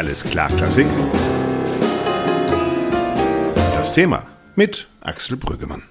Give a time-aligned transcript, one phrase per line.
[0.00, 0.86] Alles klar, Klassik.
[3.74, 4.24] Das Thema
[4.56, 5.82] mit Axel Brüggemann.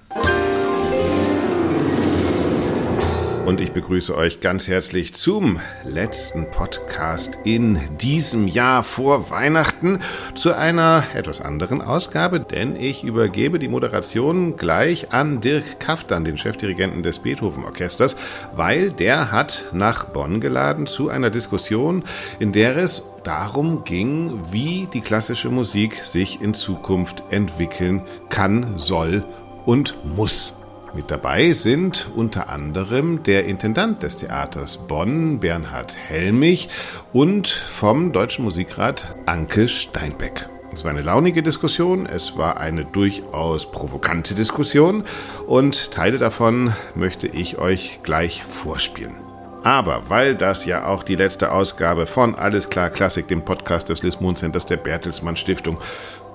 [3.50, 9.98] und ich begrüße euch ganz herzlich zum letzten Podcast in diesem Jahr vor Weihnachten
[10.36, 16.38] zu einer etwas anderen Ausgabe, denn ich übergebe die Moderation gleich an Dirk Kaftan, den
[16.38, 18.14] Chefdirigenten des Beethoven Orchesters,
[18.54, 22.04] weil der hat nach Bonn geladen zu einer Diskussion,
[22.38, 29.24] in der es darum ging, wie die klassische Musik sich in Zukunft entwickeln kann, soll
[29.66, 30.56] und muss.
[30.92, 36.68] Mit dabei sind unter anderem der Intendant des Theaters Bonn, Bernhard Helmich,
[37.12, 40.48] und vom Deutschen Musikrat Anke Steinbeck.
[40.72, 45.04] Es war eine launige Diskussion, es war eine durchaus provokante Diskussion
[45.46, 49.29] und Teile davon möchte ich euch gleich vorspielen.
[49.62, 54.02] Aber weil das ja auch die letzte Ausgabe von Alles klar Klassik, dem Podcast des
[54.02, 55.78] Lismon Centers der Bertelsmann Stiftung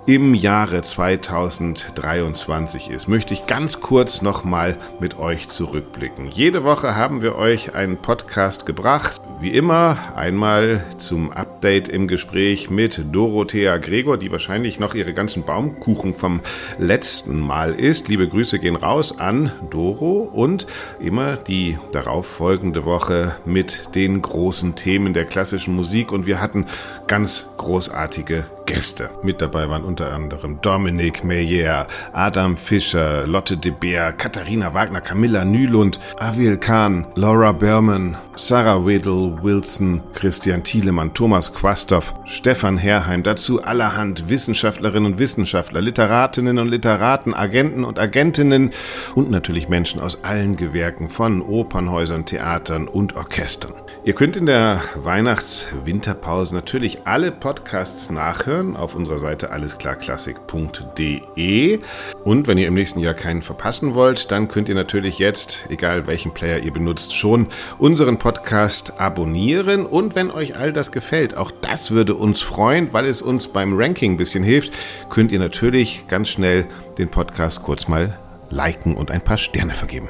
[0.07, 6.29] im Jahre 2023 ist, möchte ich ganz kurz nochmal mit euch zurückblicken.
[6.29, 9.19] Jede Woche haben wir euch einen Podcast gebracht.
[9.41, 15.43] Wie immer einmal zum Update im Gespräch mit Dorothea Gregor, die wahrscheinlich noch ihre ganzen
[15.43, 16.41] Baumkuchen vom
[16.77, 18.07] letzten Mal isst.
[18.07, 20.67] Liebe Grüße gehen raus an Doro und
[20.99, 26.67] immer die darauffolgende Woche mit den großen Themen der klassischen Musik und wir hatten
[27.07, 29.09] ganz großartige Gäste.
[29.23, 35.45] Mit dabei waren unter anderem Dominic Meyer, Adam Fischer, Lotte de Beer, Katharina Wagner, Camilla
[35.45, 43.63] Nylund, Aviel Kahn, Laura Berman, Sarah Wedel, Wilson, Christian Thielemann, Thomas Quastoff, Stefan Herrheim, dazu
[43.63, 48.71] allerhand Wissenschaftlerinnen und Wissenschaftler, Literatinnen und Literaten, Agenten und Agentinnen
[49.13, 53.73] und natürlich Menschen aus allen Gewerken von Opernhäusern, Theatern und Orchestern.
[54.05, 61.79] Ihr könnt in der Weihnachts-Winterpause natürlich alle Podcasts nachhören auf unserer Seite allesklarklassik.de.
[62.23, 66.05] Und wenn ihr im nächsten Jahr keinen verpassen wollt, dann könnt ihr natürlich jetzt, egal
[66.05, 67.47] welchen Player ihr benutzt, schon
[67.79, 69.87] unseren Podcast abonnieren.
[69.87, 73.75] Und wenn euch all das gefällt, auch das würde uns freuen, weil es uns beim
[73.75, 74.73] Ranking ein bisschen hilft,
[75.09, 76.67] könnt ihr natürlich ganz schnell
[76.99, 78.19] den Podcast kurz mal
[78.51, 80.09] liken und ein paar Sterne vergeben.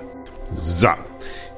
[0.54, 0.90] So,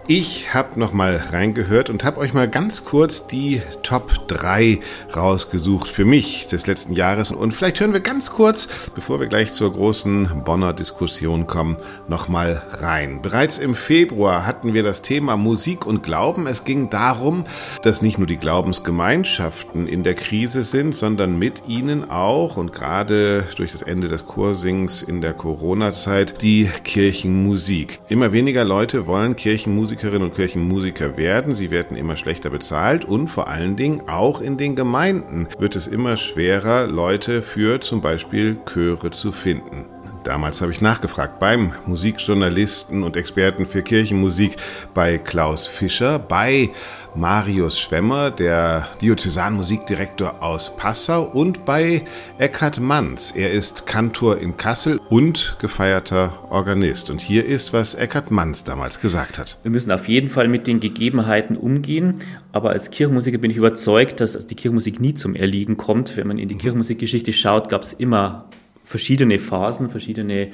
[0.10, 4.80] ich habe noch mal reingehört und habe euch mal ganz kurz die Top 3
[5.14, 7.32] rausgesucht für mich des letzten Jahres.
[7.32, 11.76] Und vielleicht hören wir ganz kurz, bevor wir gleich zur großen Bonner Diskussion kommen,
[12.08, 13.22] noch mal rein.
[13.22, 16.48] Bereits im Februar hatten wir das Thema Musik und Glauben.
[16.48, 17.44] Es ging darum,
[17.82, 23.44] dass nicht nur die Glaubensgemeinschaften in der Krise sind, sondern mit ihnen auch und gerade
[23.58, 28.00] durch das Ende des Chorsings in der Corona-Zeit die Kirchenmusik.
[28.08, 31.56] Immer weniger Leute wollen Kirchenmusik Kirchenmusikerinnen und Kirchenmusiker werden.
[31.56, 35.88] Sie werden immer schlechter bezahlt und vor allen Dingen auch in den Gemeinden wird es
[35.88, 39.86] immer schwerer, Leute für zum Beispiel Chöre zu finden.
[40.24, 44.58] Damals habe ich nachgefragt beim Musikjournalisten und Experten für Kirchenmusik
[44.94, 46.70] bei Klaus Fischer, bei
[47.18, 52.04] Marius Schwemmer, der Diözesanmusikdirektor aus Passau und bei
[52.38, 53.34] Eckhard Manz.
[53.36, 57.10] Er ist Kantor in Kassel und gefeierter Organist.
[57.10, 59.58] Und hier ist, was Eckhard Manz damals gesagt hat.
[59.64, 62.20] Wir müssen auf jeden Fall mit den Gegebenheiten umgehen.
[62.52, 66.18] Aber als Kirchenmusiker bin ich überzeugt, dass die Kirchenmusik nie zum Erliegen kommt.
[66.18, 68.46] Wenn man in die Kirchenmusikgeschichte schaut, gab es immer
[68.84, 70.52] verschiedene Phasen, verschiedene,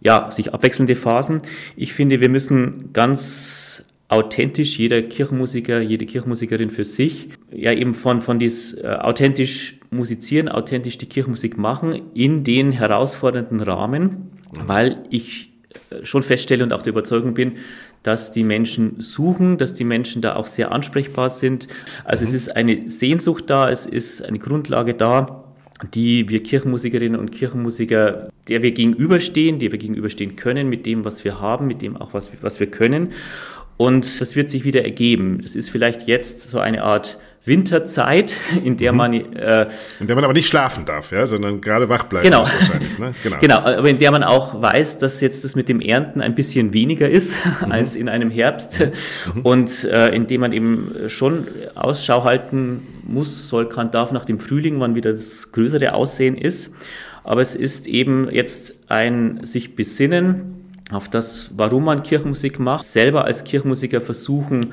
[0.00, 1.42] ja, sich abwechselnde Phasen.
[1.76, 8.22] Ich finde, wir müssen ganz authentisch, jeder Kirchenmusiker, jede Kirchenmusikerin für sich, ja eben von,
[8.22, 15.52] von dies äh, authentisch musizieren, authentisch die Kirchenmusik machen in den herausfordernden Rahmen, weil ich
[15.90, 17.52] äh, schon feststelle und auch der Überzeugung bin,
[18.02, 21.66] dass die Menschen suchen, dass die Menschen da auch sehr ansprechbar sind.
[22.04, 22.28] Also mhm.
[22.28, 25.44] es ist eine Sehnsucht da, es ist eine Grundlage da,
[25.92, 31.24] die wir Kirchenmusikerinnen und Kirchenmusiker, der wir gegenüberstehen, der wir gegenüberstehen können mit dem, was
[31.24, 33.12] wir haben, mit dem auch, was, was wir können.
[33.76, 35.40] Und das wird sich wieder ergeben.
[35.42, 38.34] Das ist vielleicht jetzt so eine Art Winterzeit,
[38.64, 38.98] in der mhm.
[38.98, 39.66] man äh,
[40.00, 42.40] in der man aber nicht schlafen darf, ja, sondern gerade wach bleiben genau.
[42.40, 42.98] muss wahrscheinlich.
[42.98, 43.14] Ne?
[43.22, 43.38] Genau.
[43.40, 46.72] genau, aber in der man auch weiß, dass jetzt das mit dem Ernten ein bisschen
[46.72, 47.72] weniger ist mhm.
[47.72, 48.80] als in einem Herbst
[49.32, 49.42] mhm.
[49.42, 54.40] und äh, in dem man eben schon Ausschau halten muss, soll, kann, darf nach dem
[54.40, 56.70] Frühling, wann wieder das größere Aussehen ist.
[57.22, 60.55] Aber es ist eben jetzt ein sich besinnen
[60.90, 64.72] auf das, warum man Kirchenmusik macht, selber als Kirchenmusiker versuchen,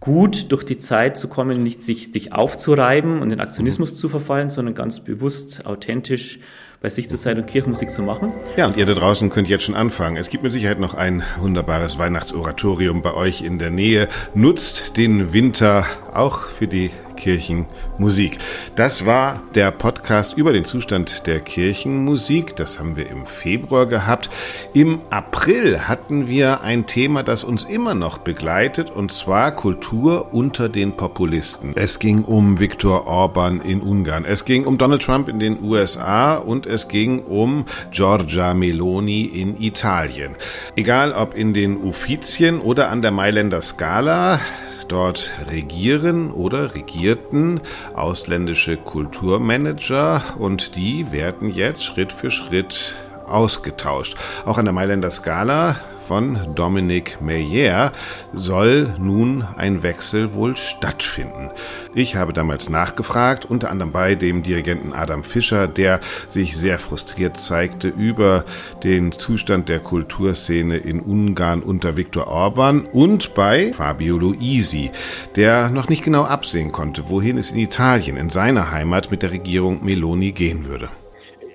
[0.00, 3.96] gut durch die Zeit zu kommen, nicht sich, sich aufzureiben und in Aktionismus mhm.
[3.96, 6.38] zu verfallen, sondern ganz bewusst, authentisch
[6.82, 8.30] bei sich zu sein und Kirchenmusik zu machen.
[8.58, 10.18] Ja, und ihr da draußen könnt jetzt schon anfangen.
[10.18, 14.08] Es gibt mit Sicherheit noch ein wunderbares Weihnachtsoratorium bei euch in der Nähe.
[14.34, 18.38] Nutzt den Winter auch für die Kirchenmusik.
[18.76, 22.56] Das war der Podcast über den Zustand der Kirchenmusik.
[22.56, 24.30] Das haben wir im Februar gehabt.
[24.72, 30.68] Im April hatten wir ein Thema, das uns immer noch begleitet, und zwar Kultur unter
[30.68, 31.72] den Populisten.
[31.74, 34.24] Es ging um Viktor Orban in Ungarn.
[34.24, 39.60] Es ging um Donald Trump in den USA und es ging um Giorgia Meloni in
[39.60, 40.36] Italien.
[40.76, 44.40] Egal ob in den Uffizien oder an der Mailänder Skala,
[44.88, 47.60] Dort regieren oder regierten
[47.94, 52.96] ausländische Kulturmanager und die werden jetzt Schritt für Schritt
[53.26, 54.16] ausgetauscht.
[54.44, 57.92] Auch an der Mailänder Skala von Dominic Meyer
[58.32, 61.50] soll nun ein Wechsel wohl stattfinden.
[61.94, 67.36] Ich habe damals nachgefragt, unter anderem bei dem Dirigenten Adam Fischer, der sich sehr frustriert
[67.36, 68.44] zeigte über
[68.82, 74.90] den Zustand der Kulturszene in Ungarn unter Viktor Orban und bei Fabio Luisi,
[75.36, 79.30] der noch nicht genau absehen konnte, wohin es in Italien, in seiner Heimat mit der
[79.30, 80.88] Regierung Meloni gehen würde.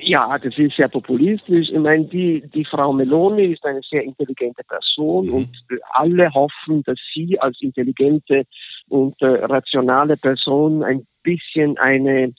[0.09, 1.69] Ja, das ist sehr populistisch.
[1.69, 5.33] Ich meine, die, die Frau Meloni ist eine sehr intelligente Person mhm.
[5.33, 5.50] und
[5.91, 8.45] alle hoffen, dass sie als intelligente
[8.88, 12.33] und äh, rationale Person ein bisschen eine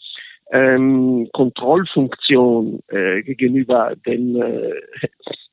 [0.50, 4.72] ähm, Kontrollfunktion äh, gegenüber den, äh,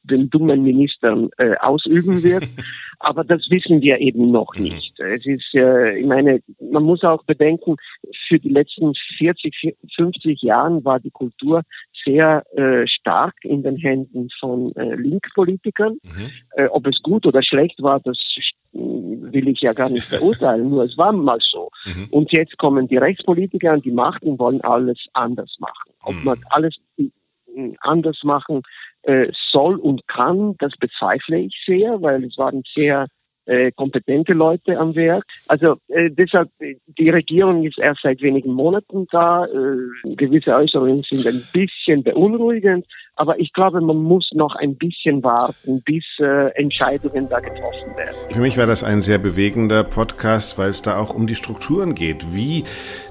[0.02, 2.48] den dummen Ministern äh, ausüben wird.
[3.00, 4.64] Aber das wissen wir eben noch mhm.
[4.64, 5.00] nicht.
[5.00, 7.76] Es ist, äh, ich meine, man muss auch bedenken,
[8.28, 11.62] für die letzten 40, 50 Jahren war die Kultur
[12.08, 15.98] sehr äh, stark in den Händen von äh, Linkpolitikern.
[16.04, 16.30] Mhm.
[16.56, 18.18] Äh, ob es gut oder schlecht war, das
[18.74, 21.70] will ich ja gar nicht verurteilen, nur es war mal so.
[21.86, 22.08] Mhm.
[22.12, 25.94] Und jetzt kommen die Rechtspolitiker an die Macht und wollen alles anders machen.
[26.04, 26.24] Ob mhm.
[26.24, 27.10] man alles äh,
[27.82, 28.62] anders machen
[29.04, 33.06] äh, soll und kann, das bezweifle ich sehr, weil es waren sehr
[33.48, 35.26] äh, kompetente Leute am Werk.
[35.48, 39.46] Also äh, deshalb, die Regierung ist erst seit wenigen Monaten da.
[39.46, 42.86] Äh, gewisse Äußerungen sind ein bisschen beunruhigend,
[43.18, 48.16] aber ich glaube, man muss noch ein bisschen warten, bis äh, Entscheidungen da getroffen werden.
[48.32, 51.96] Für mich war das ein sehr bewegender Podcast, weil es da auch um die Strukturen
[51.96, 52.34] geht.
[52.34, 52.64] Wie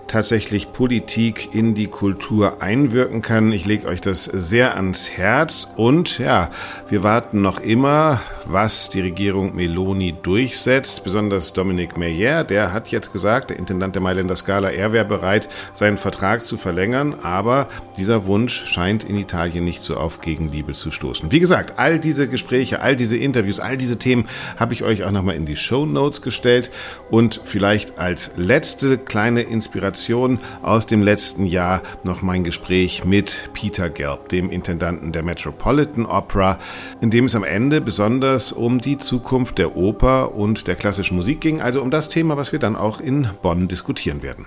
[0.07, 3.53] tatsächlich Politik in die Kultur einwirken kann.
[3.53, 6.51] Ich lege euch das sehr ans Herz und ja,
[6.89, 11.05] wir warten noch immer, was die Regierung Meloni durchsetzt.
[11.05, 15.49] Besonders Dominic Meyer, der hat jetzt gesagt, der Intendant der Mailänder Scala, er wäre bereit,
[15.73, 17.69] seinen Vertrag zu verlängern, aber
[17.99, 21.33] dieser Wunsch scheint in Italien nicht auf Gegenliebe zu stoßen.
[21.33, 24.27] Wie gesagt, all diese Gespräche, all diese Interviews, all diese Themen
[24.57, 26.71] habe ich euch auch nochmal in die Show Notes gestellt
[27.11, 33.51] und vielleicht als letzte kleine Inspiration Inspiration aus dem letzten Jahr noch mein Gespräch mit
[33.53, 36.59] Peter Gelb, dem Intendanten der Metropolitan Opera,
[37.01, 41.41] in dem es am Ende besonders um die Zukunft der Oper und der klassischen Musik
[41.41, 44.47] ging, also um das Thema, was wir dann auch in Bonn diskutieren werden.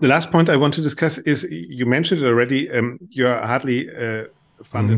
[0.00, 2.70] The last point I want to discuss is you mentioned it already.
[2.70, 4.24] Um, you're hardly uh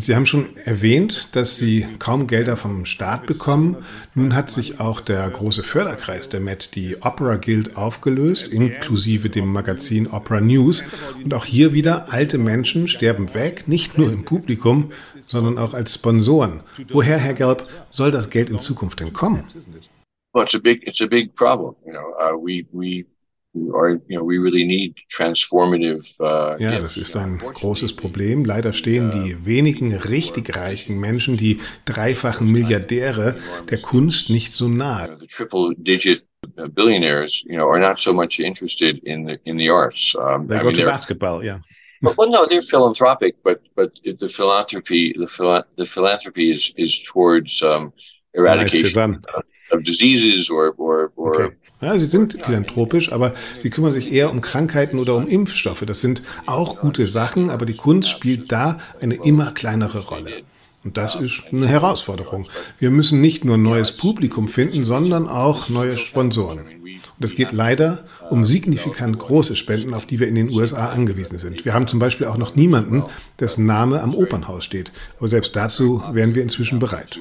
[0.00, 3.76] Sie haben schon erwähnt, dass Sie kaum Gelder vom Staat bekommen.
[4.14, 9.52] Nun hat sich auch der große Förderkreis der Met, die Opera Guild, aufgelöst, inklusive dem
[9.52, 10.82] Magazin Opera News.
[11.22, 15.94] Und auch hier wieder, alte Menschen sterben weg, nicht nur im Publikum, sondern auch als
[15.94, 16.62] Sponsoren.
[16.90, 19.44] Woher, Herr Gelb, soll das Geld in Zukunft denn kommen?
[20.34, 21.76] Well, it's a big, it's a big problem.
[21.84, 23.06] You know, uh, we, we
[23.54, 23.76] Uh,
[26.58, 28.44] ja, das ist ein großes Problem.
[28.44, 33.36] Leider stehen die wenigen richtig reichen Menschen, die dreifachen Milliardäre
[33.70, 35.18] der Kunst nicht so nahe.
[36.58, 40.16] Uh, billionaires, you know, are not so much interested in the in the arts.
[40.16, 41.60] Um, they I go mean, to basketball, yeah.
[42.02, 47.00] But, well, no, they're philanthropic, but but the philanthropy the phila the philanthropy is is
[47.00, 47.92] towards um,
[48.34, 51.56] eradication nice, of diseases or or or okay.
[51.82, 55.82] Ja, sie sind philanthropisch, aber sie kümmern sich eher um Krankheiten oder um Impfstoffe.
[55.84, 60.44] Das sind auch gute Sachen, aber die Kunst spielt da eine immer kleinere Rolle.
[60.84, 62.46] Und das ist eine Herausforderung.
[62.78, 66.60] Wir müssen nicht nur neues Publikum finden, sondern auch neue Sponsoren.
[66.60, 71.38] Und es geht leider um signifikant große Spenden, auf die wir in den USA angewiesen
[71.38, 71.64] sind.
[71.64, 73.02] Wir haben zum Beispiel auch noch niemanden,
[73.40, 74.92] dessen Name am Opernhaus steht.
[75.18, 77.18] Aber selbst dazu wären wir inzwischen bereit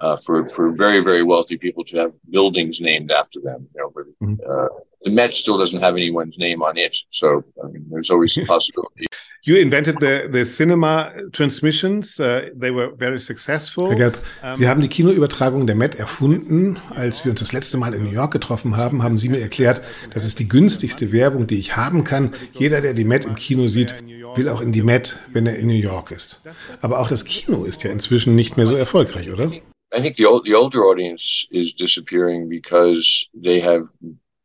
[0.00, 3.68] uh, for for very very wealthy people to have buildings named after them.
[3.74, 4.50] You know, but, mm-hmm.
[4.50, 4.68] uh,
[5.02, 8.44] the Met still doesn't have anyone's name on it, so I mean, there's always a
[8.54, 9.06] possibility.
[9.42, 12.18] You invented the, the cinema transmissions.
[12.18, 13.88] Uh, they were very successful.
[13.88, 14.18] Herr Gelb,
[14.56, 16.76] Sie haben die Kinoübertragung der Met erfunden.
[16.90, 19.80] Als wir uns das letzte Mal in New York getroffen haben, haben Sie mir erklärt,
[20.12, 22.34] das ist die günstigste Werbung, die ich haben kann.
[22.52, 23.94] Jeder, der die Met im Kino sieht,
[24.34, 26.40] will auch in die Met, wenn er in New York ist.
[26.80, 29.50] Aber auch das Kino ist ja inzwischen nicht mehr so erfolgreich, oder?
[29.92, 33.88] I think the old, the older audience is disappearing because they have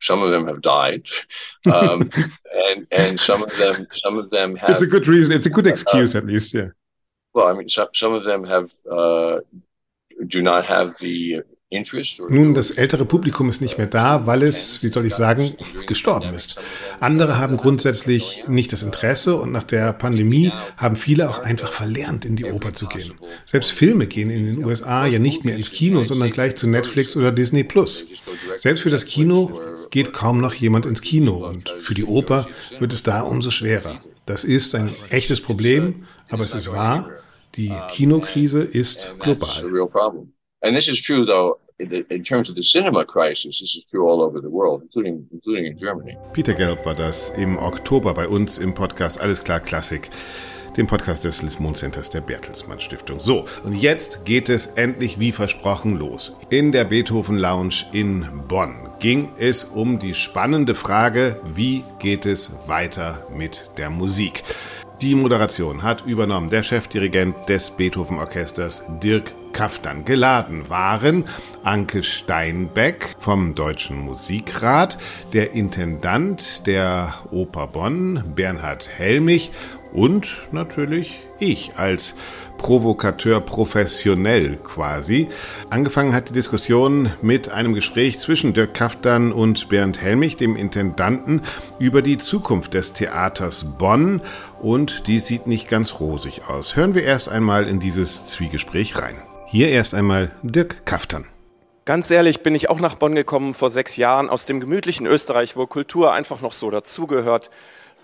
[0.00, 1.08] Some of them have died,
[1.72, 2.10] um,
[2.68, 4.70] and and some of them some of them have.
[4.70, 5.32] It's a good reason.
[5.32, 6.52] It's a good excuse, uh, at least.
[6.52, 6.70] Yeah.
[7.32, 9.40] Well, I mean, some some of them have uh,
[10.26, 11.42] do not have the
[12.28, 16.34] Nun, das ältere Publikum ist nicht mehr da, weil es, wie soll ich sagen, gestorben
[16.34, 16.56] ist.
[17.00, 22.24] Andere haben grundsätzlich nicht das Interesse und nach der Pandemie haben viele auch einfach verlernt,
[22.24, 23.14] in die Oper zu gehen.
[23.44, 27.16] Selbst Filme gehen in den USA ja nicht mehr ins Kino, sondern gleich zu Netflix
[27.16, 28.06] oder Disney Plus.
[28.56, 32.46] Selbst für das Kino geht kaum noch jemand ins Kino und für die Oper
[32.78, 34.00] wird es da umso schwerer.
[34.26, 37.10] Das ist ein echtes Problem, aber es ist wahr,
[37.56, 39.64] die Kinokrise ist global.
[40.62, 44.22] And this is true, though, in terms of the cinema crisis, this is true all
[44.22, 46.16] over the world, including, including in Germany.
[46.32, 50.10] Peter Gelb war das im Oktober bei uns im Podcast Alles klar Klassik,
[50.76, 53.18] dem Podcast des Lismon Centers der Bertelsmann Stiftung.
[53.18, 56.36] So, und jetzt geht es endlich wie versprochen los.
[56.50, 62.52] In der Beethoven Lounge in Bonn ging es um die spannende Frage, wie geht es
[62.66, 64.42] weiter mit der Musik?
[65.00, 70.04] Die Moderation hat übernommen der Chefdirigent des Beethoven Orchesters Dirk Kaftan.
[70.04, 71.24] Geladen waren
[71.62, 74.98] Anke Steinbeck vom Deutschen Musikrat,
[75.32, 79.52] der Intendant der Oper Bonn, Bernhard Helmich
[79.92, 82.16] und natürlich ich als
[82.58, 85.28] Provokateur professionell quasi.
[85.70, 91.42] Angefangen hat die Diskussion mit einem Gespräch zwischen Dirk Kaftan und Bernd Helmich, dem Intendanten,
[91.78, 94.20] über die Zukunft des Theaters Bonn
[94.60, 96.74] und die sieht nicht ganz rosig aus.
[96.74, 99.22] Hören wir erst einmal in dieses Zwiegespräch rein.
[99.54, 101.28] Hier erst einmal Dirk Kaftan.
[101.84, 105.56] Ganz ehrlich bin ich auch nach Bonn gekommen vor sechs Jahren aus dem gemütlichen Österreich,
[105.56, 107.50] wo Kultur einfach noch so dazugehört.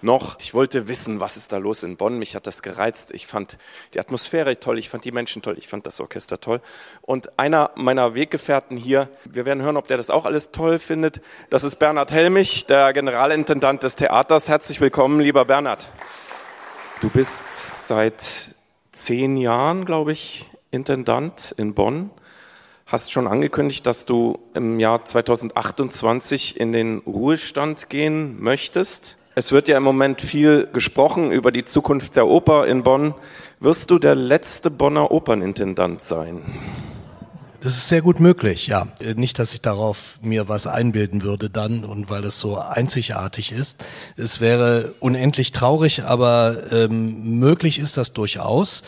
[0.01, 2.21] Noch, ich wollte wissen, was ist da los in Bonn.
[2.21, 3.13] Mich hat das gereizt.
[3.13, 3.59] Ich fand
[3.95, 6.61] die Atmosphäre toll, ich fand die Menschen toll, ich fand das Orchester toll.
[7.03, 11.21] Und einer meiner Weggefährten hier, wir werden hören, ob der das auch alles toll findet,
[11.51, 14.49] das ist Bernhard Helmich, der Generalintendant des Theaters.
[14.49, 15.89] Herzlich willkommen, lieber Bernhard.
[17.01, 18.55] Du bist seit
[18.93, 22.11] zehn Jahren, glaube ich, Intendant in Bonn,
[22.87, 29.17] hast schon angekündigt, dass du im Jahr 2028 in den Ruhestand gehen möchtest.
[29.35, 33.15] Es wird ja im Moment viel gesprochen über die Zukunft der Oper in Bonn.
[33.59, 36.43] Wirst du der letzte Bonner Opernintendant sein?
[37.61, 38.87] Das ist sehr gut möglich, ja.
[39.17, 43.85] Nicht, dass ich darauf mir was einbilden würde dann und weil es so einzigartig ist.
[44.17, 48.83] Es wäre unendlich traurig, aber ähm, möglich ist das durchaus.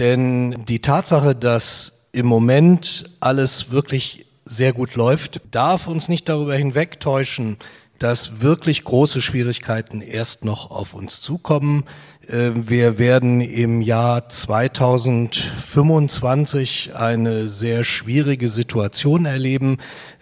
[0.00, 6.54] Denn die Tatsache, dass im Moment alles wirklich sehr gut läuft, darf uns nicht darüber
[6.56, 7.58] hinwegtäuschen,
[7.98, 11.84] dass wirklich große Schwierigkeiten erst noch auf uns zukommen.
[12.28, 19.78] Ähm, wir werden im Jahr 2025 eine sehr schwierige Situation erleben.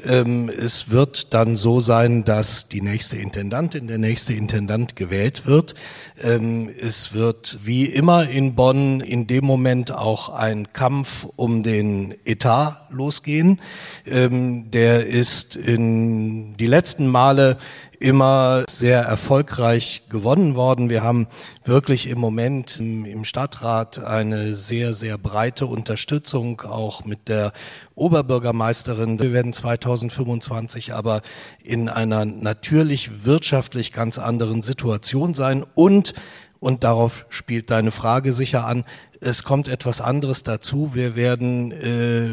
[0.06, 5.74] Ähm, es wird dann so sein, dass die nächste Intendantin, der nächste Intendant gewählt wird.
[6.22, 12.14] Ähm, es wird wie immer in Bonn in dem Moment auch ein Kampf um den
[12.24, 13.60] Etat losgehen.
[14.06, 17.58] Der ist in die letzten Male
[18.00, 20.90] immer sehr erfolgreich gewonnen worden.
[20.90, 21.26] Wir haben
[21.64, 27.52] wirklich im Moment im Stadtrat eine sehr, sehr breite Unterstützung, auch mit der
[27.94, 29.18] Oberbürgermeisterin.
[29.18, 31.22] Wir werden 2025 aber
[31.64, 36.14] in einer natürlich wirtschaftlich ganz anderen Situation sein und
[36.60, 38.84] und darauf spielt deine Frage sicher an.
[39.20, 40.90] Es kommt etwas anderes dazu.
[40.92, 42.30] Wir werden äh,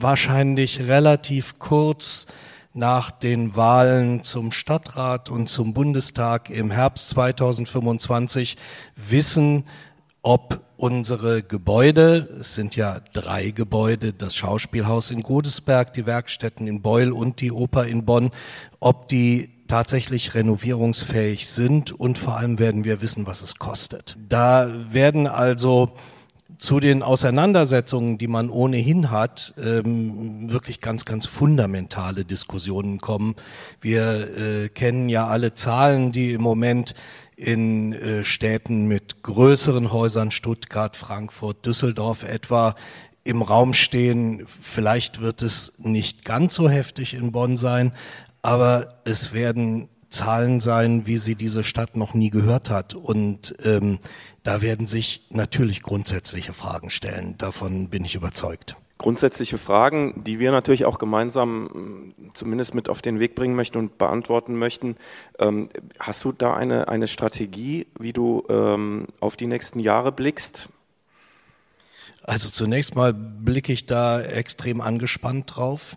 [0.00, 2.26] wahrscheinlich relativ kurz
[2.72, 8.56] nach den Wahlen zum Stadtrat und zum Bundestag im Herbst 2025
[8.94, 9.64] wissen,
[10.22, 16.80] ob unsere Gebäude, es sind ja drei Gebäude, das Schauspielhaus in Godesberg, die Werkstätten in
[16.80, 18.30] Beul und die Oper in Bonn,
[18.78, 24.16] ob die tatsächlich renovierungsfähig sind und vor allem werden wir wissen, was es kostet.
[24.28, 25.92] Da werden also
[26.60, 33.34] zu den Auseinandersetzungen, die man ohnehin hat, ähm, wirklich ganz, ganz fundamentale Diskussionen kommen.
[33.80, 36.94] Wir äh, kennen ja alle Zahlen, die im Moment
[37.34, 42.74] in äh, Städten mit größeren Häusern, Stuttgart, Frankfurt, Düsseldorf etwa,
[43.24, 44.44] im Raum stehen.
[44.46, 47.92] Vielleicht wird es nicht ganz so heftig in Bonn sein,
[48.42, 52.94] aber es werden Zahlen sein, wie sie diese Stadt noch nie gehört hat.
[52.94, 53.98] Und ähm,
[54.42, 57.36] da werden sich natürlich grundsätzliche Fragen stellen.
[57.38, 58.76] Davon bin ich überzeugt.
[58.98, 63.78] Grundsätzliche Fragen, die wir natürlich auch gemeinsam äh, zumindest mit auf den Weg bringen möchten
[63.78, 64.96] und beantworten möchten.
[65.38, 65.68] Ähm,
[65.98, 70.68] hast du da eine, eine Strategie, wie du ähm, auf die nächsten Jahre blickst?
[72.22, 75.96] Also zunächst mal blicke ich da extrem angespannt drauf.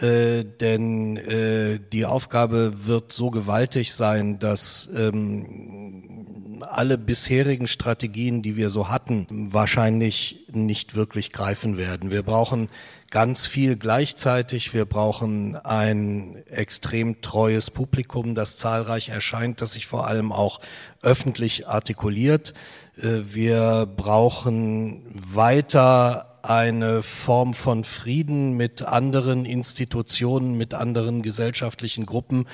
[0.00, 8.56] Äh, denn äh, die Aufgabe wird so gewaltig sein, dass ähm, alle bisherigen Strategien, die
[8.56, 12.10] wir so hatten, wahrscheinlich nicht wirklich greifen werden.
[12.10, 12.68] Wir brauchen
[13.10, 14.72] ganz viel gleichzeitig.
[14.72, 20.60] Wir brauchen ein extrem treues Publikum, das zahlreich erscheint, das sich vor allem auch
[21.02, 22.54] öffentlich artikuliert.
[22.96, 32.46] Äh, wir brauchen weiter eine Form von Frieden mit anderen Institutionen, mit anderen gesellschaftlichen Gruppen,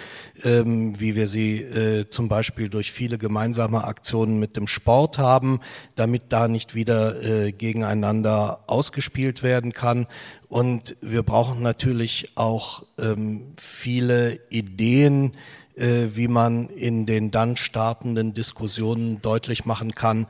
[0.45, 5.61] ähm, wie wir sie äh, zum Beispiel durch viele gemeinsame Aktionen mit dem Sport haben,
[5.95, 10.07] damit da nicht wieder äh, gegeneinander ausgespielt werden kann.
[10.49, 15.33] Und wir brauchen natürlich auch ähm, viele Ideen,
[15.77, 20.27] äh, wie man in den dann startenden Diskussionen deutlich machen kann,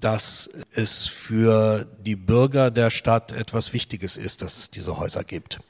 [0.00, 5.60] dass es für die Bürger der Stadt etwas Wichtiges ist, dass es diese Häuser gibt.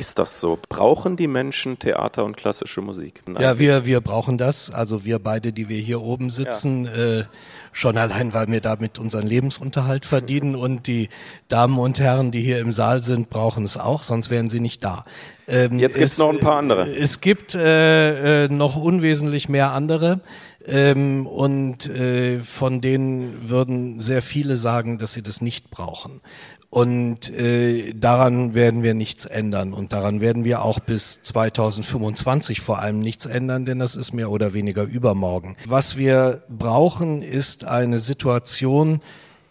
[0.00, 0.60] Ist das so?
[0.68, 3.20] Brauchen die Menschen Theater und klassische Musik?
[3.26, 3.42] Nein.
[3.42, 4.70] Ja, wir, wir brauchen das.
[4.70, 6.92] Also wir beide, die wir hier oben sitzen, ja.
[6.92, 7.24] äh,
[7.72, 11.08] schon allein, weil wir damit unseren Lebensunterhalt verdienen und die
[11.48, 14.84] Damen und Herren, die hier im Saal sind, brauchen es auch, sonst wären sie nicht
[14.84, 15.04] da.
[15.48, 16.94] Ähm, Jetzt gibt es noch ein paar andere.
[16.94, 20.20] Es gibt äh, äh, noch unwesentlich mehr andere.
[20.68, 26.20] Ähm, und äh, von denen würden sehr viele sagen, dass sie das nicht brauchen.
[26.70, 29.72] Und äh, daran werden wir nichts ändern.
[29.72, 34.30] Und daran werden wir auch bis 2025 vor allem nichts ändern, denn das ist mehr
[34.30, 35.56] oder weniger übermorgen.
[35.66, 39.00] Was wir brauchen, ist eine Situation,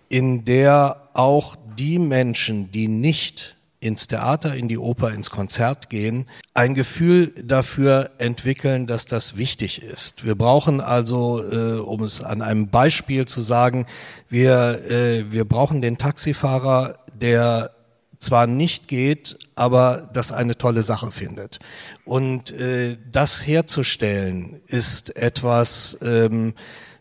[0.10, 6.28] in der auch die Menschen, die nicht ins Theater, in die Oper, ins Konzert gehen,
[6.58, 10.26] ein Gefühl dafür entwickeln, dass das wichtig ist.
[10.26, 13.86] Wir brauchen also, äh, um es an einem Beispiel zu sagen,
[14.28, 17.76] wir, äh, wir brauchen den Taxifahrer, der
[18.20, 21.60] zwar nicht geht, aber das eine tolle Sache findet.
[22.06, 26.56] Und äh, das herzustellen ist etwas, ähm,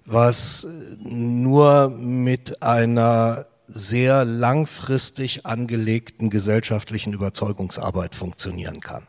[0.04, 0.66] was
[1.02, 9.06] nur mit einer sehr langfristig angelegten gesellschaftlichen Überzeugungsarbeit funktionieren kann.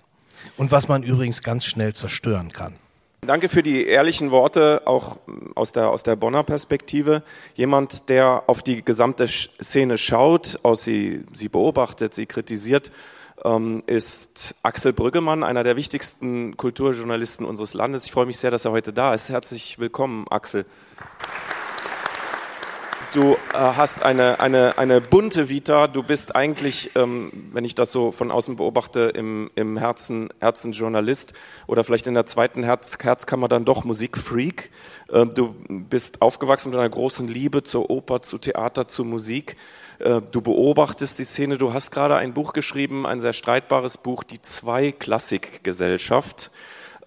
[0.57, 2.73] Und was man übrigens ganz schnell zerstören kann.
[3.21, 5.17] Danke für die ehrlichen Worte, auch
[5.55, 7.23] aus der, aus der Bonner Perspektive.
[7.55, 12.91] Jemand, der auf die gesamte Szene schaut, aus sie, sie beobachtet, sie kritisiert,
[13.43, 18.05] ähm, ist Axel Brüggemann, einer der wichtigsten Kulturjournalisten unseres Landes.
[18.05, 19.29] Ich freue mich sehr, dass er heute da ist.
[19.29, 20.65] Herzlich willkommen, Axel.
[23.13, 25.87] Du äh, hast eine, eine, eine bunte Vita.
[25.87, 30.73] Du bist eigentlich, ähm, wenn ich das so von außen beobachte, im, im Herzen, Herzen
[30.73, 31.31] Journalist
[31.67, 34.71] oder vielleicht in der zweiten Herz, Herzkammer dann doch Musikfreak.
[35.09, 39.55] Äh, du bist aufgewachsen mit einer großen Liebe zur Oper, zu Theater, zu Musik.
[39.99, 41.57] Äh, du beobachtest die Szene.
[41.57, 46.51] Du hast gerade ein Buch geschrieben, ein sehr streitbares Buch, die Zwei-Klassikgesellschaft.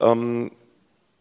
[0.00, 0.50] Ähm,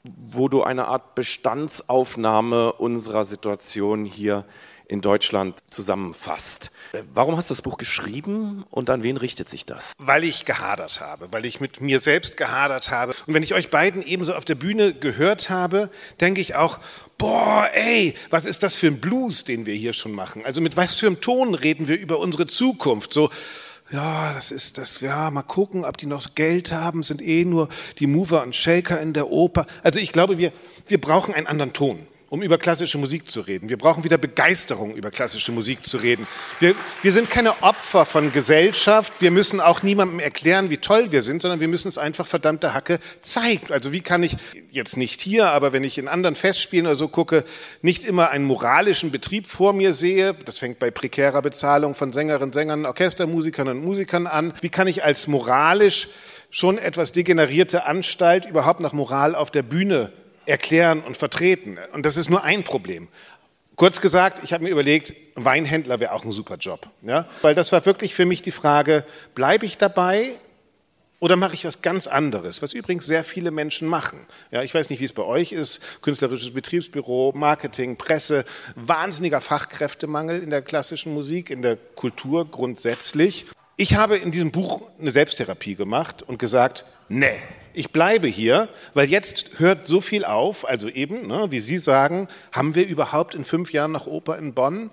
[0.03, 4.45] wo du eine Art Bestandsaufnahme unserer Situation hier
[4.89, 6.71] in Deutschland zusammenfasst.
[7.13, 9.93] Warum hast du das Buch geschrieben und an wen richtet sich das?
[9.99, 13.13] Weil ich gehadert habe, weil ich mit mir selbst gehadert habe.
[13.27, 16.79] Und wenn ich euch beiden ebenso auf der Bühne gehört habe, denke ich auch,
[17.19, 20.43] boah, ey, was ist das für ein Blues, den wir hier schon machen?
[20.43, 23.13] Also mit was für einem Ton reden wir über unsere Zukunft?
[23.13, 23.29] So,
[23.91, 27.69] ja, das ist das, ja, mal gucken, ob die noch Geld haben, sind eh nur
[27.99, 29.67] die Mover und Shaker in der Oper.
[29.83, 30.51] Also ich glaube, wir,
[30.87, 33.69] wir brauchen einen anderen Ton um über klassische Musik zu reden.
[33.69, 36.27] Wir brauchen wieder Begeisterung, über klassische Musik zu reden.
[36.59, 39.13] Wir, wir sind keine Opfer von Gesellschaft.
[39.19, 42.73] Wir müssen auch niemandem erklären, wie toll wir sind, sondern wir müssen es einfach verdammte
[42.73, 43.73] Hacke zeigen.
[43.73, 44.37] Also wie kann ich
[44.71, 47.43] jetzt nicht hier, aber wenn ich in anderen Festspielen oder so gucke,
[47.81, 50.35] nicht immer einen moralischen Betrieb vor mir sehe.
[50.45, 54.53] Das fängt bei prekärer Bezahlung von Sängerinnen, Sängern, Orchestermusikern und Musikern an.
[54.61, 56.09] Wie kann ich als moralisch
[56.51, 60.11] schon etwas degenerierte Anstalt überhaupt nach Moral auf der Bühne
[60.49, 61.77] erklären und vertreten.
[61.93, 63.07] Und das ist nur ein Problem.
[63.75, 66.87] Kurz gesagt, ich habe mir überlegt, Weinhändler wäre auch ein super Job.
[67.01, 67.27] Ja?
[67.41, 70.35] Weil das war wirklich für mich die Frage, bleibe ich dabei
[71.19, 74.19] oder mache ich was ganz anderes, was übrigens sehr viele Menschen machen.
[74.51, 75.81] Ja, ich weiß nicht, wie es bei euch ist.
[76.01, 83.45] Künstlerisches Betriebsbüro, Marketing, Presse, wahnsinniger Fachkräftemangel in der klassischen Musik, in der Kultur grundsätzlich.
[83.75, 87.35] Ich habe in diesem Buch eine Selbsttherapie gemacht und gesagt, nee,
[87.73, 92.27] ich bleibe hier, weil jetzt hört so viel auf, also eben, ne, wie Sie sagen,
[92.51, 94.91] haben wir überhaupt in fünf Jahren noch Oper in Bonn?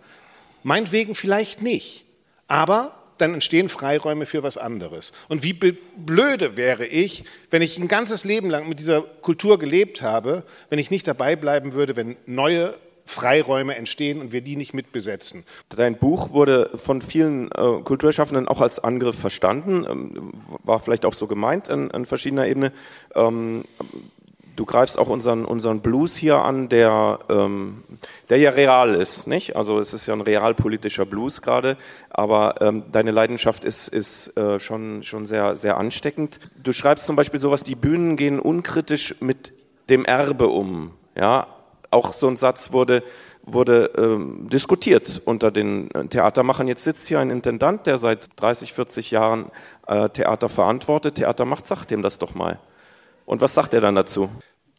[0.62, 2.04] Meinetwegen vielleicht nicht,
[2.48, 5.12] aber dann entstehen Freiräume für was anderes.
[5.28, 10.02] Und wie blöde wäre ich, wenn ich ein ganzes Leben lang mit dieser Kultur gelebt
[10.02, 12.74] habe, wenn ich nicht dabei bleiben würde, wenn neue
[13.07, 15.45] Freiräume entstehen und wir die nicht mitbesetzen.
[15.71, 20.33] Dein Buch wurde von vielen äh, Kulturschaffenden auch als Angriff verstanden, ähm,
[20.64, 22.73] war vielleicht auch so gemeint an, an verschiedener Ebene.
[23.14, 23.64] Ähm,
[24.57, 27.85] du greifst auch unseren, unseren Blues hier an, der, ähm,
[28.29, 29.55] der ja real ist, nicht?
[29.55, 31.77] Also es ist ja ein realpolitischer Blues gerade,
[32.11, 36.40] aber ähm, deine Leidenschaft ist, ist äh, schon, schon sehr, sehr ansteckend.
[36.62, 39.53] Du schreibst zum Beispiel sowas, die Bühnen gehen unkritisch mit
[39.90, 40.90] dem Erbe um.
[41.14, 41.47] Ja,
[41.96, 43.02] auch so ein Satz wurde,
[43.42, 46.68] wurde ähm, diskutiert unter den Theatermachern.
[46.68, 49.50] Jetzt sitzt hier ein Intendant, der seit 30, 40 Jahren
[49.87, 51.16] äh, Theater verantwortet.
[51.16, 52.59] Theater macht, sagt dem das doch mal.
[53.24, 54.30] Und was sagt er dann dazu?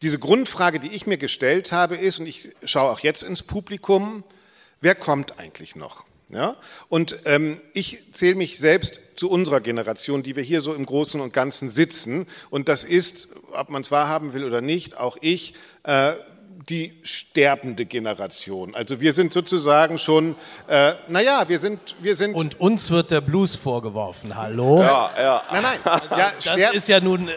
[0.02, 4.22] Diese Grundfrage, die ich mir gestellt habe, ist, und ich schaue auch jetzt ins Publikum,
[4.80, 6.04] wer kommt eigentlich noch?
[6.30, 6.56] Ja?
[6.88, 11.20] Und ähm, ich zähle mich selbst zu unserer Generation, die wir hier so im Großen
[11.20, 12.26] und Ganzen sitzen.
[12.50, 15.54] Und das ist, ob man es wahrhaben will oder nicht, auch ich,
[15.84, 16.12] äh,
[16.68, 18.74] die sterbende Generation.
[18.74, 20.36] Also wir sind sozusagen schon,
[20.68, 22.34] äh, naja, wir sind, wir sind.
[22.34, 24.36] Und uns wird der Blues vorgeworfen.
[24.36, 24.82] Hallo?
[24.82, 25.42] Ja, ja.
[25.50, 26.00] Nein, nein.
[26.10, 27.30] Ja, das ist ja nun.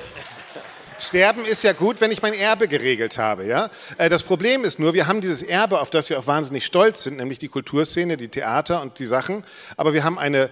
[0.99, 3.45] Sterben ist ja gut, wenn ich mein Erbe geregelt habe.
[3.45, 3.69] Ja?
[3.97, 7.03] Äh, das Problem ist nur, wir haben dieses Erbe, auf das wir auch wahnsinnig stolz
[7.03, 9.43] sind, nämlich die Kulturszene, die Theater und die Sachen.
[9.77, 10.51] Aber wir haben eine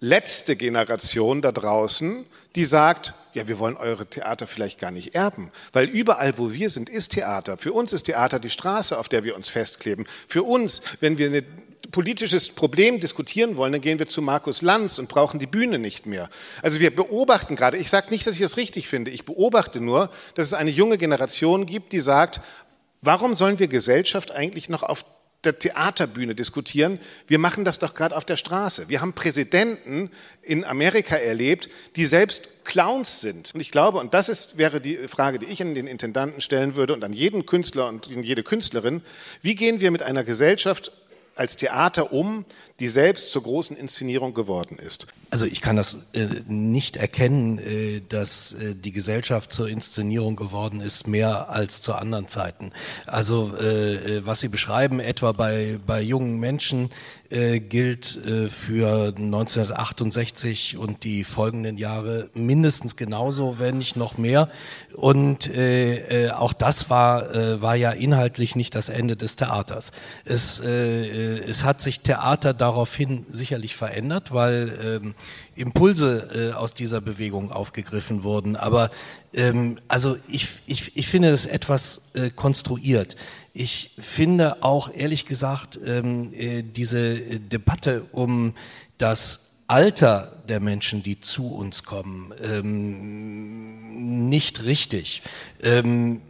[0.00, 5.50] letzte Generation da draußen, die sagt, ja, wir wollen eure Theater vielleicht gar nicht erben,
[5.72, 7.56] weil überall, wo wir sind, ist Theater.
[7.56, 10.06] Für uns ist Theater die Straße, auf der wir uns festkleben.
[10.26, 11.44] Für uns, wenn wir eine
[11.92, 16.04] politisches Problem diskutieren wollen, dann gehen wir zu Markus Lanz und brauchen die Bühne nicht
[16.06, 16.28] mehr.
[16.62, 20.10] Also wir beobachten gerade, ich sage nicht, dass ich das richtig finde, ich beobachte nur,
[20.34, 22.40] dass es eine junge Generation gibt, die sagt,
[23.00, 25.04] warum sollen wir Gesellschaft eigentlich noch auf
[25.44, 26.98] der Theaterbühne diskutieren.
[27.28, 28.88] Wir machen das doch gerade auf der Straße.
[28.88, 30.10] Wir haben Präsidenten
[30.42, 33.54] in Amerika erlebt, die selbst Clowns sind.
[33.54, 36.74] Und ich glaube, und das ist, wäre die Frage, die ich an den Intendanten stellen
[36.74, 39.02] würde und an jeden Künstler und jede Künstlerin,
[39.40, 40.92] wie gehen wir mit einer Gesellschaft
[41.38, 42.44] als Theater um,
[42.80, 45.06] die selbst zur großen Inszenierung geworden ist.
[45.30, 50.80] Also ich kann das äh, nicht erkennen, äh, dass äh, die Gesellschaft zur Inszenierung geworden
[50.80, 52.72] ist, mehr als zu anderen Zeiten.
[53.06, 56.90] Also äh, äh, was Sie beschreiben, etwa bei, bei jungen Menschen,
[57.30, 64.48] äh, gilt für 1968 und die folgenden Jahre mindestens genauso, wenn nicht noch mehr.
[64.94, 65.50] Und
[66.34, 69.92] auch das war, war ja inhaltlich nicht das Ende des Theaters.
[70.24, 70.62] Es,
[71.28, 75.14] es hat sich Theater daraufhin sicherlich verändert, weil ähm,
[75.54, 78.56] Impulse äh, aus dieser Bewegung aufgegriffen wurden.
[78.56, 78.90] Aber
[79.32, 83.16] ähm, also ich, ich, ich finde das etwas äh, konstruiert.
[83.52, 88.54] Ich finde auch ehrlich gesagt ähm, äh, diese Debatte um
[88.98, 95.22] das Alter der Menschen, die zu uns kommen, ähm, nicht richtig.
[95.62, 96.22] Ähm,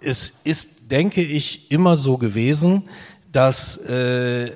[0.00, 2.88] es ist, denke ich, immer so gewesen,
[3.32, 4.52] dass äh,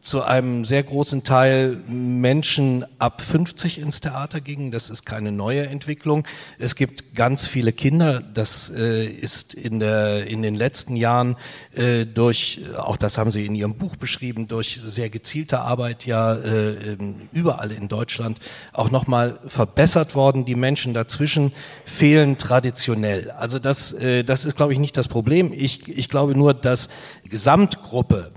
[0.00, 4.70] zu einem sehr großen Teil Menschen ab 50 ins Theater gingen.
[4.70, 6.26] Das ist keine neue Entwicklung.
[6.58, 8.20] Es gibt ganz viele Kinder.
[8.20, 11.36] Das äh, ist in, der, in den letzten Jahren
[11.74, 16.34] äh, durch, auch das haben Sie in Ihrem Buch beschrieben, durch sehr gezielte Arbeit ja
[16.34, 16.96] äh,
[17.32, 18.38] überall in Deutschland
[18.72, 20.44] auch nochmal verbessert worden.
[20.44, 21.52] Die Menschen dazwischen
[21.84, 23.32] fehlen traditionell.
[23.32, 25.52] Also das, äh, das ist, glaube ich, nicht das Problem.
[25.52, 26.88] Ich, ich glaube nur, dass
[27.28, 28.30] Gesamtgruppe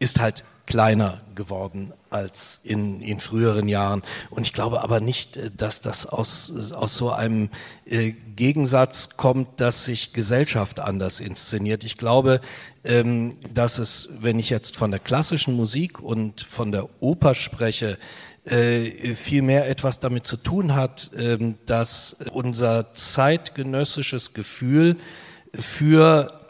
[0.00, 4.02] ist halt kleiner geworden als in, in früheren Jahren.
[4.30, 7.50] Und ich glaube aber nicht, äh, dass das aus, aus so einem
[7.86, 11.84] äh, Gegensatz kommt, dass sich Gesellschaft anders inszeniert.
[11.84, 12.40] Ich glaube,
[12.84, 17.98] ähm, dass es, wenn ich jetzt von der klassischen Musik und von der Oper spreche,
[18.44, 24.96] äh, vielmehr etwas damit zu tun hat, ähm, dass unser zeitgenössisches Gefühl
[25.52, 26.43] für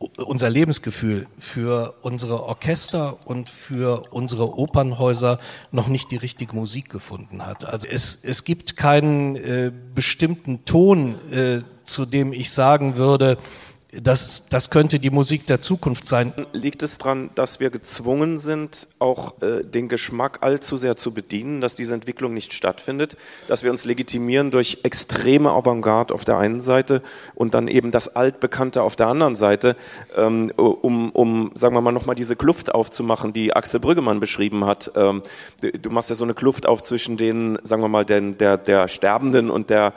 [0.00, 5.38] unser Lebensgefühl für unsere Orchester und für unsere Opernhäuser
[5.72, 7.66] noch nicht die richtige Musik gefunden hat.
[7.66, 13.36] Also es, es gibt keinen äh, bestimmten Ton, äh, zu dem ich sagen würde,
[13.92, 16.32] das, das könnte die Musik der Zukunft sein.
[16.52, 21.60] Liegt es daran, dass wir gezwungen sind, auch äh, den Geschmack allzu sehr zu bedienen,
[21.60, 23.16] dass diese Entwicklung nicht stattfindet,
[23.48, 27.02] dass wir uns legitimieren durch extreme Avantgarde auf der einen Seite
[27.34, 29.76] und dann eben das Altbekannte auf der anderen Seite,
[30.16, 34.92] ähm, um, um, sagen wir mal, nochmal diese Kluft aufzumachen, die Axel Brüggemann beschrieben hat.
[34.94, 35.22] Ähm,
[35.60, 38.86] du machst ja so eine Kluft auf zwischen den, sagen wir mal, den, der, der
[38.86, 39.94] Sterbenden und der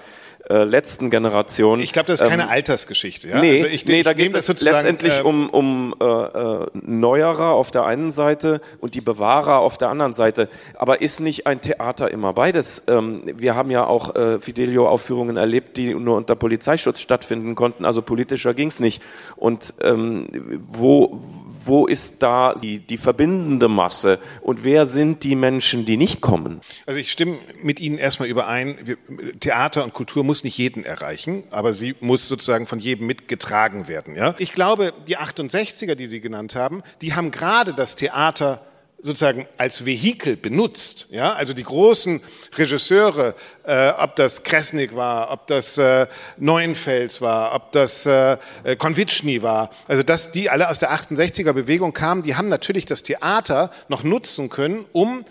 [0.50, 1.80] äh, letzten Generation.
[1.80, 3.30] Ich glaube, das ist keine ähm, Altersgeschichte.
[3.30, 3.40] Ja?
[3.40, 7.52] Nee, also ich, nee ich da geht es letztendlich ähm, um, um äh, äh, Neuerer
[7.52, 10.50] auf der einen Seite und die Bewahrer auf der anderen Seite.
[10.76, 12.84] Aber ist nicht ein Theater immer beides?
[12.88, 17.86] Ähm, wir haben ja auch äh, Fidelio-Aufführungen erlebt, die nur unter Polizeischutz stattfinden konnten.
[17.86, 19.02] Also politischer ging's nicht.
[19.38, 20.28] Und ähm,
[20.60, 21.22] wo
[21.66, 26.62] wo ist da die, die verbindende Masse und wer sind die Menschen, die nicht kommen?
[26.86, 28.98] Also ich stimme mit Ihnen erstmal überein.
[29.40, 34.16] Theater und Kultur muss nicht jeden erreichen, aber sie muss sozusagen von jedem mitgetragen werden.
[34.16, 34.36] Ja?
[34.38, 38.66] Ich glaube, die 68er, die Sie genannt haben, die haben gerade das Theater
[39.04, 41.08] sozusagen als Vehikel benutzt.
[41.12, 42.22] Ja, also die großen
[42.56, 48.38] Regisseure, äh, ob das Kresnik war, ob das äh, Neuenfels war, ob das äh,
[48.78, 53.04] Konvitschny war, also dass die alle aus der 68er Bewegung kamen, die haben natürlich das
[53.04, 55.26] Theater noch nutzen können, um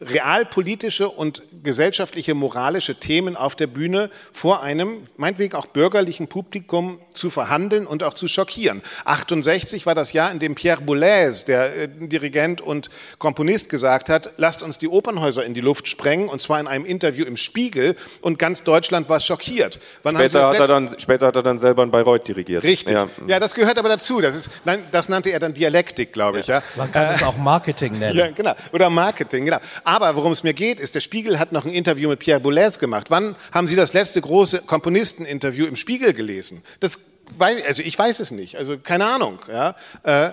[0.00, 7.30] realpolitische und gesellschaftliche, moralische Themen auf der Bühne vor einem, meinetwegen auch bürgerlichen Publikum zu
[7.30, 8.82] verhandeln und auch zu schockieren.
[9.06, 14.34] 68 war das Jahr, in dem Pierre Boulez, der äh, Dirigent und Komponist, gesagt hat,
[14.36, 17.96] lasst uns die Opernhäuser in die Luft sprengen, und zwar in einem Interview im Spiegel,
[18.20, 19.80] und ganz Deutschland war schockiert.
[20.04, 22.64] Später hat, er dann, später hat er dann selber in Bayreuth dirigiert.
[22.64, 22.94] Richtig.
[22.94, 24.20] Ja, ja das gehört aber dazu.
[24.20, 26.48] Das, ist, nein, das nannte er dann Dialektik, glaube ich.
[26.48, 26.62] Ja.
[26.76, 28.18] Man kann es auch Marketing nennen.
[28.18, 28.54] Ja, genau.
[28.72, 29.58] Oder Marketing, genau.
[29.86, 32.80] Aber worum es mir geht, ist, der Spiegel hat noch ein Interview mit Pierre Boulez
[32.80, 33.06] gemacht.
[33.08, 36.64] Wann haben Sie das letzte große Komponisteninterview im Spiegel gelesen?
[36.80, 36.98] Das
[37.38, 39.38] weiß, also ich weiß es nicht, also keine Ahnung.
[39.46, 39.76] Ja.
[40.02, 40.32] Äh,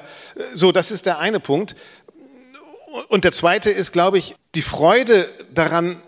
[0.56, 1.76] so, das ist der eine Punkt.
[3.10, 6.02] Und der zweite ist, glaube ich, die Freude daran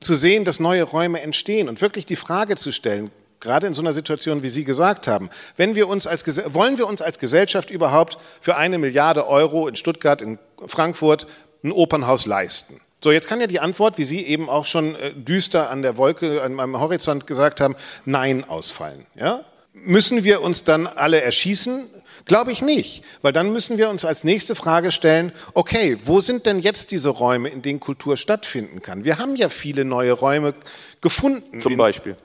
[0.00, 3.80] zu sehen, dass neue Räume entstehen und wirklich die Frage zu stellen, gerade in so
[3.80, 7.70] einer Situation, wie Sie gesagt haben, wenn wir uns als, wollen wir uns als Gesellschaft
[7.70, 11.26] überhaupt für eine Milliarde Euro in Stuttgart, in Frankfurt
[11.62, 12.80] ein Opernhaus leisten?
[13.02, 15.96] So, jetzt kann ja die Antwort, wie Sie eben auch schon äh, düster an der
[15.96, 19.06] Wolke, an meinem Horizont gesagt haben, Nein ausfallen.
[19.14, 19.44] Ja?
[19.72, 21.88] Müssen wir uns dann alle erschießen?
[22.26, 26.44] Glaube ich nicht, weil dann müssen wir uns als nächste Frage stellen, okay, wo sind
[26.44, 29.04] denn jetzt diese Räume, in denen Kultur stattfinden kann?
[29.04, 30.54] Wir haben ja viele neue Räume
[31.00, 31.62] gefunden.
[31.62, 32.16] Zum Beispiel?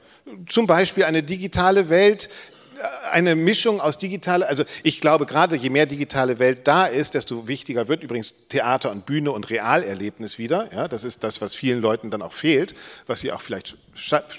[0.47, 2.29] Zum Beispiel eine digitale Welt,
[3.11, 7.47] eine Mischung aus digitale, also ich glaube gerade, je mehr digitale Welt da ist, desto
[7.47, 10.69] wichtiger wird übrigens Theater und Bühne und Realerlebnis wieder.
[10.73, 12.75] Ja, das ist das, was vielen Leuten dann auch fehlt,
[13.07, 13.77] was sie auch vielleicht.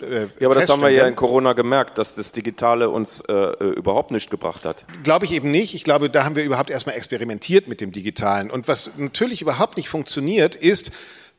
[0.02, 3.32] Äh, ja, aber das haben wir ja in Corona gemerkt, dass das Digitale uns äh,
[3.74, 4.84] überhaupt nicht gebracht hat.
[5.02, 5.74] Glaube ich eben nicht.
[5.74, 8.50] Ich glaube, da haben wir überhaupt erstmal experimentiert mit dem Digitalen.
[8.50, 10.90] Und was natürlich überhaupt nicht funktioniert, ist,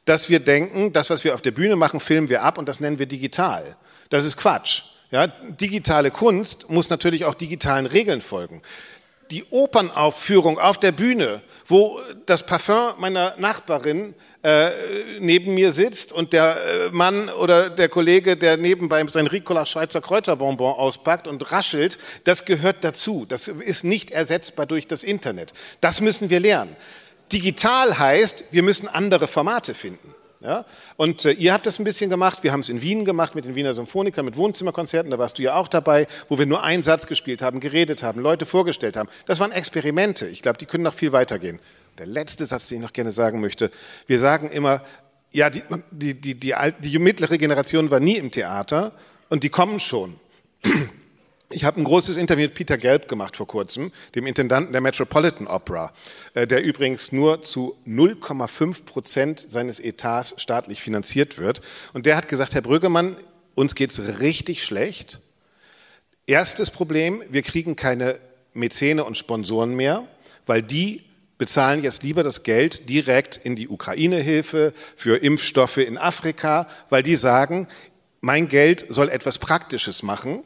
[0.06, 2.80] dass wir denken, das, was wir auf der Bühne machen, filmen wir ab und das
[2.80, 3.76] nennen wir digital.
[4.10, 4.84] Das ist Quatsch.
[5.10, 8.62] Ja, digitale Kunst muss natürlich auch digitalen Regeln folgen.
[9.32, 14.70] Die Opernaufführung auf der Bühne, wo das Parfum meiner Nachbarin äh,
[15.20, 20.02] neben mir sitzt und der äh, Mann oder der Kollege, der nebenbei sein Ricola Schweizer
[20.02, 23.26] Kräuterbonbon auspackt und raschelt, das gehört dazu.
[23.28, 25.54] Das ist nicht ersetzbar durch das Internet.
[25.82, 26.76] Das müssen wir lernen.
[27.32, 30.14] Digital heißt, wir müssen andere Formate finden.
[30.40, 30.66] Ja?
[30.98, 33.46] Und äh, ihr habt das ein bisschen gemacht, wir haben es in Wien gemacht mit
[33.46, 36.84] den Wiener Symphonikern, mit Wohnzimmerkonzerten, da warst du ja auch dabei, wo wir nur einen
[36.84, 39.10] Satz gespielt haben, geredet haben, Leute vorgestellt haben.
[39.26, 41.60] Das waren Experimente, ich glaube, die können noch viel weitergehen.
[41.98, 43.72] Der letzte Satz, den ich noch gerne sagen möchte,
[44.06, 44.84] wir sagen immer,
[45.32, 48.94] ja, die, die, die, die, die mittlere Generation war nie im Theater
[49.30, 50.20] und die kommen schon.
[51.50, 55.48] Ich habe ein großes Interview mit Peter Gelb gemacht vor kurzem, dem Intendanten der Metropolitan
[55.48, 55.94] Opera,
[56.34, 61.62] äh, der übrigens nur zu 0,5 Prozent seines Etats staatlich finanziert wird.
[61.94, 63.16] Und der hat gesagt, Herr Brüggemann,
[63.56, 65.22] uns geht's richtig schlecht.
[66.26, 68.20] Erstes Problem, wir kriegen keine
[68.54, 70.06] Mäzene und Sponsoren mehr,
[70.46, 71.06] weil die
[71.38, 77.16] bezahlen jetzt lieber das Geld direkt in die Ukraine-Hilfe, für Impfstoffe in Afrika, weil die
[77.16, 77.70] sagen,
[78.20, 80.44] mein Geld soll etwas Praktisches machen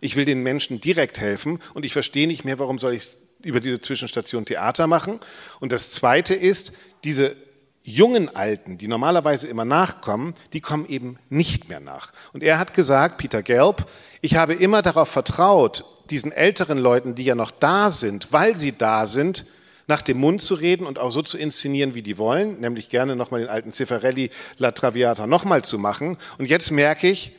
[0.00, 3.08] ich will den Menschen direkt helfen und ich verstehe nicht mehr, warum soll ich
[3.44, 5.20] über diese Zwischenstation Theater machen.
[5.60, 6.72] Und das Zweite ist,
[7.04, 7.36] diese
[7.82, 12.12] jungen Alten, die normalerweise immer nachkommen, die kommen eben nicht mehr nach.
[12.32, 13.86] Und er hat gesagt, Peter Gelb,
[14.20, 18.76] ich habe immer darauf vertraut, diesen älteren Leuten, die ja noch da sind, weil sie
[18.76, 19.46] da sind,
[19.86, 23.16] nach dem Mund zu reden und auch so zu inszenieren, wie die wollen, nämlich gerne
[23.16, 26.16] nochmal den alten Ziffarelli La Traviata nochmal zu machen.
[26.38, 27.32] Und jetzt merke ich,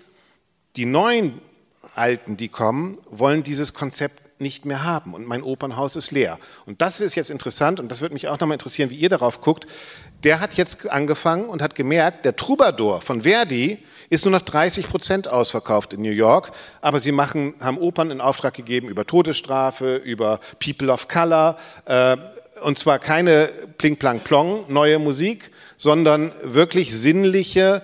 [0.75, 1.39] die neuen
[1.95, 6.39] Alten, die kommen, wollen dieses Konzept nicht mehr haben und mein Opernhaus ist leer.
[6.65, 9.39] Und das ist jetzt interessant und das würde mich auch nochmal interessieren, wie ihr darauf
[9.39, 9.67] guckt.
[10.23, 14.87] Der hat jetzt angefangen und hat gemerkt, der Troubadour von Verdi ist nur noch 30
[14.87, 16.51] Prozent ausverkauft in New York,
[16.81, 22.17] aber sie machen, haben Opern in Auftrag gegeben über Todesstrafe, über People of Color, äh,
[22.61, 27.81] und zwar keine Pling Plang Plong, neue Musik, sondern wirklich sinnliche,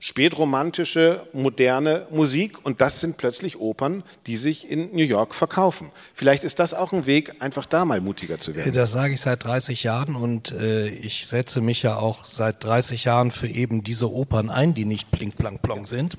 [0.00, 5.90] spätromantische, moderne Musik und das sind plötzlich Opern, die sich in New York verkaufen.
[6.14, 8.72] Vielleicht ist das auch ein Weg, einfach da mal mutiger zu werden.
[8.72, 13.04] Das sage ich seit 30 Jahren und äh, ich setze mich ja auch seit 30
[13.04, 16.16] Jahren für eben diese Opern ein, die nicht plink plank plong sind.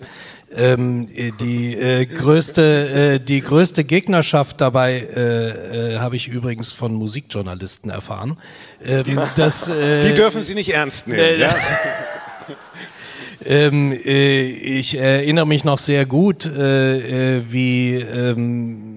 [0.51, 1.07] Ähm,
[1.39, 7.91] die äh, größte äh, die größte Gegnerschaft dabei äh, äh, habe ich übrigens von Musikjournalisten
[7.91, 8.37] erfahren.
[8.83, 11.19] Ähm, dass, äh, die dürfen Sie nicht ernst nehmen.
[11.19, 11.55] Äh, ja?
[13.45, 18.88] Ähm, äh, ich erinnere mich noch sehr gut, äh, äh wie ähm,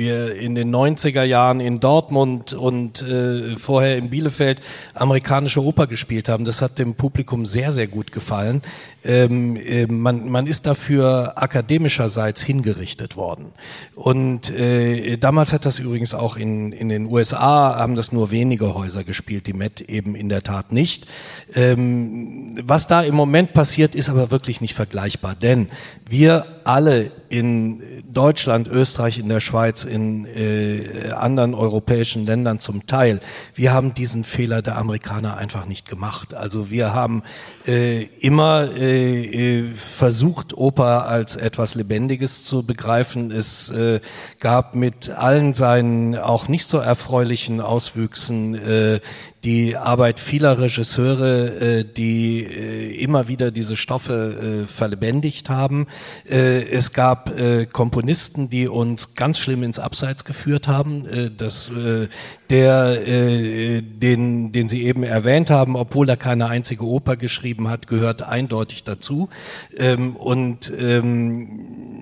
[0.00, 4.60] wir in den 90er Jahren in Dortmund und äh, vorher in Bielefeld
[4.94, 6.46] amerikanische Oper gespielt haben.
[6.46, 8.62] Das hat dem Publikum sehr, sehr gut gefallen.
[9.04, 13.52] Ähm, äh, man, man ist dafür akademischerseits hingerichtet worden.
[13.94, 18.74] Und äh, damals hat das übrigens auch in, in den USA, haben das nur wenige
[18.74, 21.06] Häuser gespielt, die Met eben in der Tat nicht.
[21.54, 25.68] Ähm, was da im Moment passiert, ist aber wirklich nicht vergleichbar, denn
[26.08, 33.20] wir alle in Deutschland, Österreich, in der Schweiz, in äh, anderen europäischen Ländern zum Teil.
[33.54, 36.34] Wir haben diesen Fehler der Amerikaner einfach nicht gemacht.
[36.34, 37.22] Also wir haben
[37.66, 43.30] äh, immer äh, äh versucht, Oper als etwas Lebendiges zu begreifen.
[43.30, 44.00] Es äh,
[44.40, 49.00] gab mit allen seinen auch nicht so erfreulichen Auswüchsen äh,
[49.44, 55.86] die Arbeit vieler Regisseure, äh, die äh, immer wieder diese Stoffe äh, verlebendigt haben.
[56.28, 61.06] Äh, es gab äh, Komponisten, die uns ganz schlimm ins Abseits geführt haben.
[61.06, 62.08] Äh, das, äh,
[62.50, 67.86] der, äh, den, den Sie eben erwähnt haben, obwohl er keine einzige Oper geschrieben hat,
[67.86, 69.30] gehört eindeutig dazu.
[69.76, 71.99] Ähm, und ähm,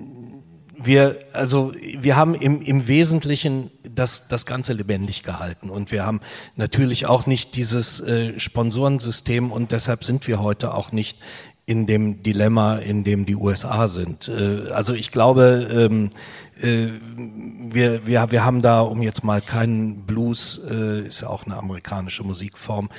[0.81, 5.69] wir, also wir haben im, im Wesentlichen das, das Ganze lebendig gehalten.
[5.69, 6.21] Und wir haben
[6.55, 11.17] natürlich auch nicht dieses äh, Sponsorensystem und deshalb sind wir heute auch nicht
[11.69, 14.27] in dem Dilemma, in dem die USA sind.
[14.27, 16.09] Äh, also ich glaube, ähm,
[16.59, 16.87] äh,
[17.71, 21.55] wir, wir, wir haben da, um jetzt mal keinen Blues, äh, ist ja auch eine
[21.57, 22.89] amerikanische Musikform,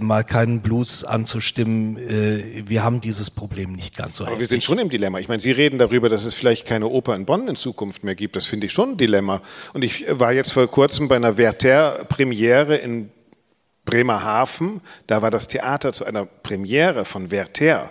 [0.00, 1.96] mal keinen Blues anzustimmen.
[1.96, 4.24] Wir haben dieses Problem nicht ganz so.
[4.24, 4.40] Aber heftig.
[4.40, 5.18] wir sind schon im Dilemma.
[5.18, 8.14] Ich meine, Sie reden darüber, dass es vielleicht keine Oper in Bonn in Zukunft mehr
[8.14, 8.36] gibt.
[8.36, 9.40] Das finde ich schon ein Dilemma.
[9.72, 13.10] Und ich war jetzt vor kurzem bei einer Werther-Premiere in
[13.86, 14.82] Bremerhaven.
[15.06, 17.90] Da war das Theater zu einer Premiere von Werther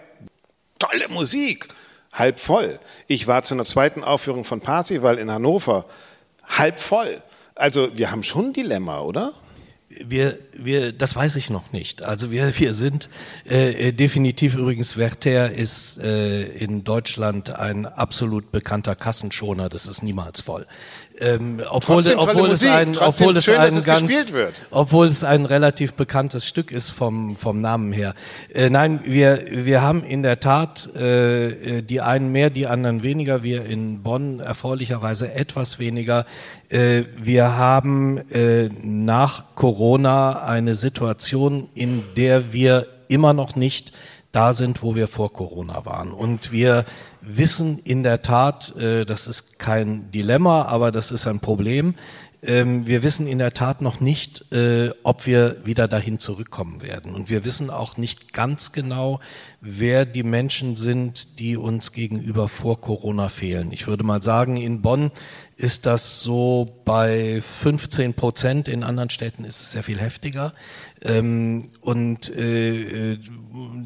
[0.82, 1.68] tolle Musik,
[2.12, 2.80] halb voll.
[3.08, 5.86] Ich war zu einer zweiten Aufführung von Parsival in Hannover,
[6.46, 7.22] halb voll.
[7.56, 9.34] Also wir haben schon ein Dilemma, oder?
[9.90, 12.04] Wir, wir, das weiß ich noch nicht.
[12.04, 13.10] Also wir, wir sind
[13.46, 19.70] äh, definitiv übrigens Werther ist äh, in Deutschland ein absolut bekannter Kassenschoner.
[19.70, 20.66] Das ist niemals voll.
[21.20, 24.14] Ähm, obwohl, obwohl es ein, obwohl es schön, ein ganz,
[24.72, 28.14] obwohl es ein relativ bekanntes Stück ist vom vom Namen her.
[28.54, 33.44] Äh, nein, wir wir haben in der Tat äh, die einen mehr, die anderen weniger.
[33.44, 36.26] Wir in Bonn erfreulicherweise etwas weniger.
[36.70, 43.92] Äh, wir haben äh, nach Corona eine Situation, in der wir immer noch nicht
[44.32, 46.12] da sind, wo wir vor Corona waren.
[46.12, 46.86] Und wir
[47.22, 51.96] wissen in der Tat, äh, das ist kein Dilemma, aber das ist ein Problem.
[52.44, 57.14] Ähm, wir wissen in der Tat noch nicht, äh, ob wir wieder dahin zurückkommen werden.
[57.14, 59.20] Und wir wissen auch nicht ganz genau,
[59.60, 63.72] wer die Menschen sind, die uns gegenüber vor Corona fehlen.
[63.72, 65.12] Ich würde mal sagen, in Bonn
[65.62, 68.68] ist das so bei 15 Prozent.
[68.68, 70.54] In anderen Städten ist es sehr viel heftiger.
[71.04, 73.20] Ähm, und äh,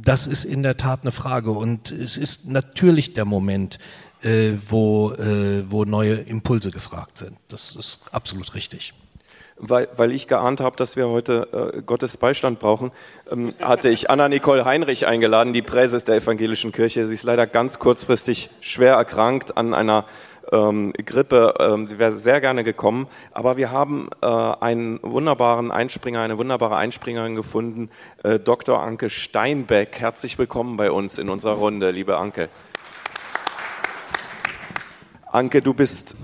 [0.02, 1.52] das ist in der Tat eine Frage.
[1.52, 3.78] Und es ist natürlich der Moment,
[4.24, 7.36] äh, wo, äh, wo neue Impulse gefragt sind.
[7.50, 8.94] Das ist absolut richtig.
[9.58, 12.92] Weil, weil ich geahnt habe, dass wir heute äh, Gottes Beistand brauchen,
[13.30, 17.06] ähm, hatte ich Anna-Nicole Heinrich eingeladen, die Präses der evangelischen Kirche.
[17.06, 20.06] Sie ist leider ganz kurzfristig schwer erkrankt an einer
[20.52, 21.54] ähm, Grippe.
[21.60, 23.08] Ähm, sie wäre sehr gerne gekommen.
[23.32, 27.90] Aber wir haben äh, einen wunderbaren Einspringer, eine wunderbare Einspringerin gefunden,
[28.24, 28.82] äh, Dr.
[28.82, 30.00] Anke Steinbeck.
[30.00, 32.50] Herzlich willkommen bei uns in unserer Runde, liebe Anke.
[35.32, 36.16] Anke, du bist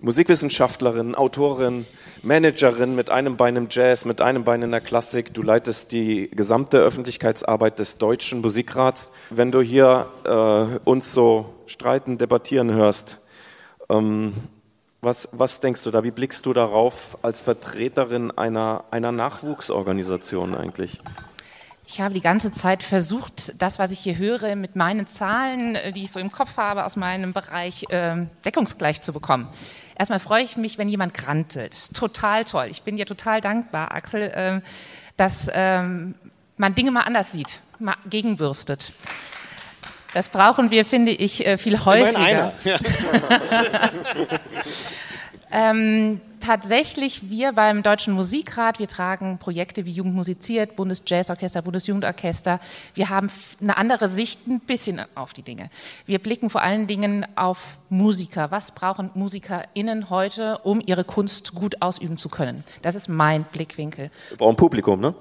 [0.00, 1.86] Musikwissenschaftlerin, Autorin,
[2.22, 5.32] Managerin mit einem Bein im Jazz, mit einem Bein in der Klassik.
[5.32, 9.12] Du leitest die gesamte Öffentlichkeitsarbeit des Deutschen Musikrats.
[9.30, 13.20] Wenn du hier äh, uns so streiten, debattieren hörst,
[13.88, 14.32] ähm,
[15.00, 16.02] was, was denkst du da?
[16.04, 20.98] Wie blickst du darauf als Vertreterin einer, einer Nachwuchsorganisation eigentlich?
[21.88, 25.92] Ich habe die ganze Zeit versucht, das, was ich hier höre, mit meinen Zahlen, äh,
[25.92, 29.48] die ich so im Kopf habe, aus meinem Bereich äh, deckungsgleich zu bekommen.
[29.96, 31.94] Erstmal freue ich mich, wenn jemand grantelt.
[31.94, 32.66] Total toll.
[32.70, 34.60] Ich bin dir total dankbar, Axel, äh,
[35.16, 36.16] dass ähm,
[36.56, 38.92] man Dinge mal anders sieht, mal gegenbürstet.
[40.16, 42.18] Das brauchen wir, finde ich, äh, viel häufiger.
[42.18, 42.52] Einer.
[45.52, 52.60] ähm, tatsächlich, wir beim Deutschen Musikrat, wir tragen Projekte wie Jugend musiziert, Bundesjazzorchester, Bundesjugendorchester.
[52.94, 55.68] Wir haben eine andere Sicht ein bisschen auf die Dinge.
[56.06, 58.50] Wir blicken vor allen Dingen auf Musiker.
[58.50, 62.64] Was brauchen MusikerInnen heute, um ihre Kunst gut ausüben zu können?
[62.80, 64.10] Das ist mein Blickwinkel.
[64.30, 65.14] Wir brauchen Publikum, ne?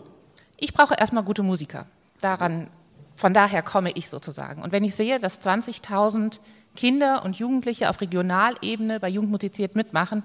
[0.56, 1.86] Ich brauche erstmal gute Musiker.
[2.22, 2.70] Daran
[3.16, 4.62] von daher komme ich sozusagen.
[4.62, 6.40] Und wenn ich sehe, dass 20.000
[6.76, 10.24] Kinder und Jugendliche auf Regionalebene bei Jugendmusiziert mitmachen,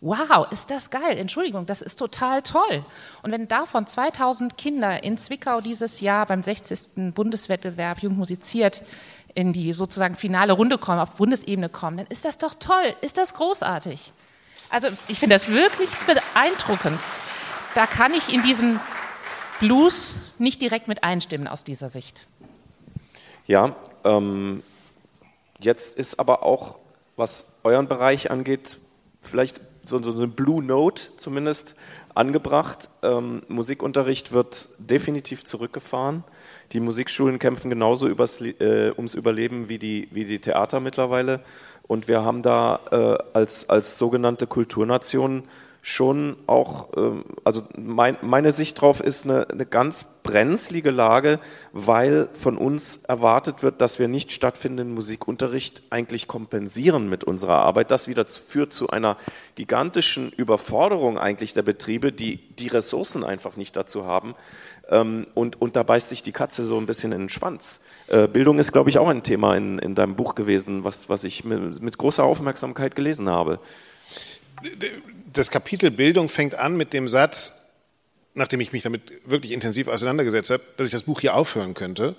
[0.00, 2.84] wow, ist das geil, Entschuldigung, das ist total toll.
[3.22, 7.14] Und wenn davon 2000 Kinder in Zwickau dieses Jahr beim 60.
[7.14, 8.82] Bundeswettbewerb Jugendmusiziert
[9.34, 13.18] in die sozusagen finale Runde kommen, auf Bundesebene kommen, dann ist das doch toll, ist
[13.18, 14.12] das großartig.
[14.70, 17.00] Also ich finde das wirklich beeindruckend.
[17.74, 18.78] Da kann ich in diesem
[19.60, 22.26] Blues nicht direkt mit einstimmen aus dieser Sicht.
[23.46, 24.62] Ja, ähm,
[25.60, 26.78] jetzt ist aber auch,
[27.16, 28.78] was euren Bereich angeht,
[29.20, 31.74] vielleicht so, so eine Blue Note zumindest
[32.14, 32.90] angebracht.
[33.02, 36.24] Ähm, Musikunterricht wird definitiv zurückgefahren.
[36.72, 41.40] Die Musikschulen kämpfen genauso übers, äh, ums Überleben wie die, wie die Theater mittlerweile.
[41.86, 45.44] Und wir haben da äh, als, als sogenannte Kulturnation
[45.88, 51.40] schon auch, ähm, also mein, meine Sicht drauf ist eine, eine ganz brenzlige Lage,
[51.72, 57.90] weil von uns erwartet wird, dass wir nicht stattfindenden Musikunterricht eigentlich kompensieren mit unserer Arbeit.
[57.90, 59.16] Das wieder führt zu einer
[59.54, 64.34] gigantischen Überforderung eigentlich der Betriebe, die die Ressourcen einfach nicht dazu haben.
[64.90, 67.80] Ähm, und, und da beißt sich die Katze so ein bisschen in den Schwanz.
[68.08, 71.24] Äh, Bildung ist, glaube ich, auch ein Thema in, in deinem Buch gewesen, was, was
[71.24, 73.58] ich mit, mit großer Aufmerksamkeit gelesen habe
[75.38, 77.64] das Kapitel Bildung fängt an mit dem Satz,
[78.34, 82.16] nachdem ich mich damit wirklich intensiv auseinandergesetzt habe, dass ich das Buch hier aufhören könnte.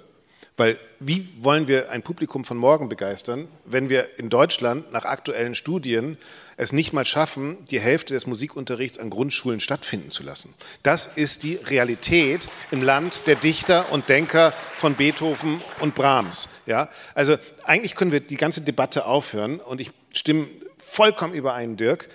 [0.56, 5.56] Weil wie wollen wir ein Publikum von morgen begeistern, wenn wir in Deutschland nach aktuellen
[5.56, 6.18] Studien
[6.58, 10.54] es nicht mal schaffen, die Hälfte des Musikunterrichts an Grundschulen stattfinden zu lassen?
[10.84, 16.50] Das ist die Realität im Land der Dichter und Denker von Beethoven und Brahms.
[16.66, 16.90] Ja?
[17.16, 20.48] Also eigentlich können wir die ganze Debatte aufhören und ich stimme
[20.78, 22.10] vollkommen überein, Dirk.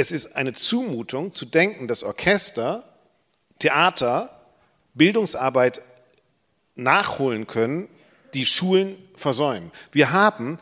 [0.00, 2.84] Es ist eine Zumutung zu denken, dass Orchester,
[3.58, 4.30] Theater,
[4.94, 5.82] Bildungsarbeit
[6.76, 7.88] nachholen können,
[8.32, 9.72] die Schulen versäumen.
[9.90, 10.60] Wir haben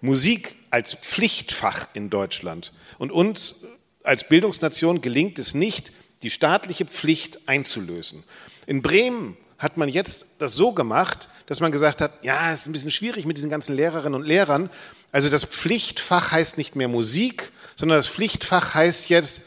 [0.00, 2.72] Musik als Pflichtfach in Deutschland.
[2.98, 3.64] Und uns
[4.04, 5.90] als Bildungsnation gelingt es nicht,
[6.22, 8.22] die staatliche Pflicht einzulösen.
[8.68, 12.66] In Bremen hat man jetzt das so gemacht, dass man gesagt hat, ja, es ist
[12.68, 14.70] ein bisschen schwierig mit diesen ganzen Lehrerinnen und Lehrern.
[15.16, 19.40] Also das Pflichtfach heißt nicht mehr Musik, sondern das Pflichtfach heißt jetzt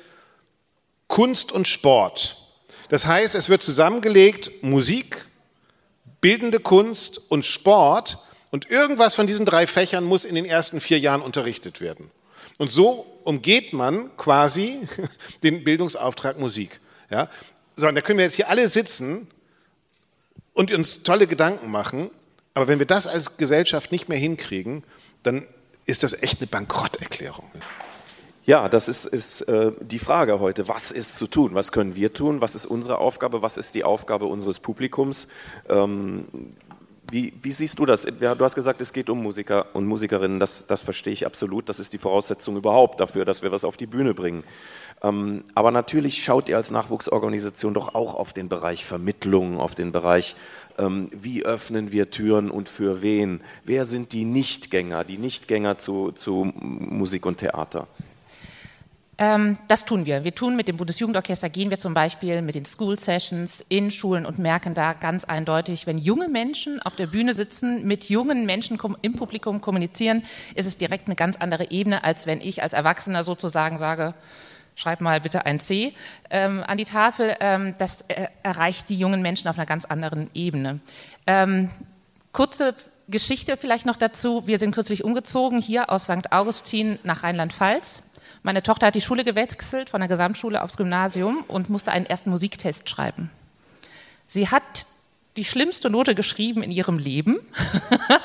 [1.05, 2.37] Kunst und Sport.
[2.89, 5.27] Das heißt, es wird zusammengelegt Musik,
[6.21, 8.17] bildende Kunst und Sport
[8.49, 12.09] und irgendwas von diesen drei Fächern muss in den ersten vier Jahren unterrichtet werden.
[12.57, 14.79] Und so umgeht man quasi
[15.43, 16.79] den Bildungsauftrag Musik.
[17.11, 17.29] Ja?
[17.75, 19.27] So, und da können wir jetzt hier alle sitzen
[20.53, 22.09] und uns tolle Gedanken machen,
[22.55, 24.83] aber wenn wir das als Gesellschaft nicht mehr hinkriegen,
[25.21, 25.45] dann
[25.89, 27.49] ist das echt eine Bankrotterklärung.
[28.45, 30.67] Ja, das ist, ist äh, die Frage heute.
[30.67, 31.53] Was ist zu tun?
[31.53, 32.41] Was können wir tun?
[32.41, 33.41] Was ist unsere Aufgabe?
[33.41, 35.27] Was ist die Aufgabe unseres Publikums?
[35.67, 36.25] Ähm,
[37.11, 38.03] wie, wie, siehst du das?
[38.03, 40.39] Du hast gesagt, es geht um Musiker und Musikerinnen.
[40.39, 41.69] Das, das verstehe ich absolut.
[41.69, 44.43] Das ist die Voraussetzung überhaupt dafür, dass wir was auf die Bühne bringen.
[45.01, 49.91] Ähm, aber natürlich schaut ihr als Nachwuchsorganisation doch auch auf den Bereich Vermittlung, auf den
[49.91, 50.35] Bereich,
[50.77, 53.41] ähm, wie öffnen wir Türen und für wen?
[53.63, 57.87] Wer sind die Nichtgänger, die Nichtgänger zu, zu Musik und Theater?
[59.17, 60.23] Ähm, das tun wir.
[60.23, 64.25] Wir tun mit dem Bundesjugendorchester, gehen wir zum Beispiel mit den School Sessions in Schulen
[64.25, 68.79] und merken da ganz eindeutig, wenn junge Menschen auf der Bühne sitzen, mit jungen Menschen
[69.01, 70.23] im Publikum kommunizieren,
[70.55, 74.13] ist es direkt eine ganz andere Ebene, als wenn ich als Erwachsener sozusagen sage,
[74.79, 75.93] schreib mal bitte ein C
[76.29, 77.35] ähm, an die Tafel.
[77.39, 80.79] Ähm, das äh, erreicht die jungen Menschen auf einer ganz anderen Ebene.
[81.27, 81.69] Ähm,
[82.31, 82.75] kurze
[83.07, 84.47] Geschichte vielleicht noch dazu.
[84.47, 86.31] Wir sind kürzlich umgezogen hier aus St.
[86.31, 88.03] Augustin nach Rheinland-Pfalz
[88.43, 92.29] meine Tochter hat die Schule gewechselt von der Gesamtschule aufs Gymnasium und musste einen ersten
[92.29, 93.29] Musiktest schreiben.
[94.27, 94.87] Sie hat
[95.35, 97.39] die schlimmste Note geschrieben in ihrem Leben,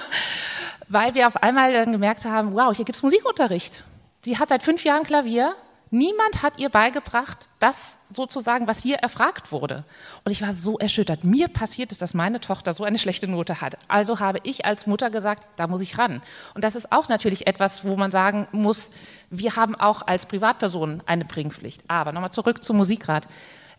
[0.88, 3.84] weil wir auf einmal dann gemerkt haben, wow, hier gibt es Musikunterricht.
[4.22, 5.54] Sie hat seit fünf Jahren Klavier,
[5.94, 9.84] Niemand hat ihr beigebracht, das sozusagen, was hier erfragt wurde.
[10.24, 11.22] Und ich war so erschüttert.
[11.22, 13.78] Mir passiert es, dass meine Tochter so eine schlechte Note hat.
[13.86, 16.20] Also habe ich als Mutter gesagt, da muss ich ran.
[16.54, 18.90] Und das ist auch natürlich etwas, wo man sagen muss,
[19.30, 21.84] wir haben auch als Privatpersonen eine Bringpflicht.
[21.86, 23.28] Aber nochmal zurück zum Musikrat.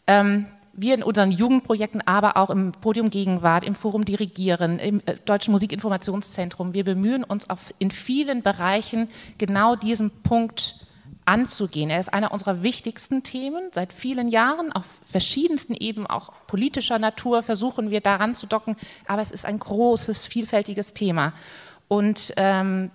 [0.07, 5.17] Ähm, wir in unseren Jugendprojekten, aber auch im Podium Gegenwart, im Forum Dirigieren, im äh,
[5.25, 7.45] Deutschen Musikinformationszentrum, wir bemühen uns
[7.77, 10.75] in vielen Bereichen genau diesen Punkt
[11.25, 11.89] anzugehen.
[11.89, 13.69] Er ist einer unserer wichtigsten Themen.
[13.73, 18.75] Seit vielen Jahren auf verschiedensten Ebenen, auch politischer Natur, versuchen wir daran zu docken.
[19.07, 21.33] Aber es ist ein großes, vielfältiges Thema.
[21.87, 22.91] Und ähm,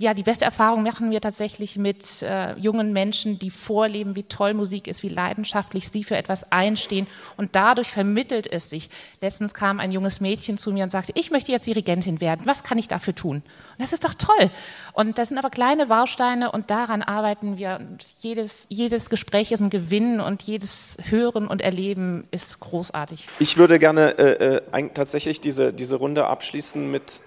[0.00, 4.54] ja, die beste Erfahrung machen wir tatsächlich mit äh, jungen Menschen, die vorleben, wie toll
[4.54, 7.06] Musik ist, wie leidenschaftlich sie für etwas einstehen.
[7.36, 8.88] Und dadurch vermittelt es sich.
[9.20, 12.46] Letztens kam ein junges Mädchen zu mir und sagte, ich möchte jetzt Dirigentin werden.
[12.46, 13.36] Was kann ich dafür tun?
[13.36, 13.44] Und
[13.78, 14.50] das ist doch toll.
[14.94, 17.76] Und das sind aber kleine Bausteine und daran arbeiten wir.
[17.78, 23.28] Und jedes, jedes Gespräch ist ein Gewinn und jedes Hören und Erleben ist großartig.
[23.38, 27.20] Ich würde gerne äh, äh, tatsächlich diese, diese Runde abschließen mit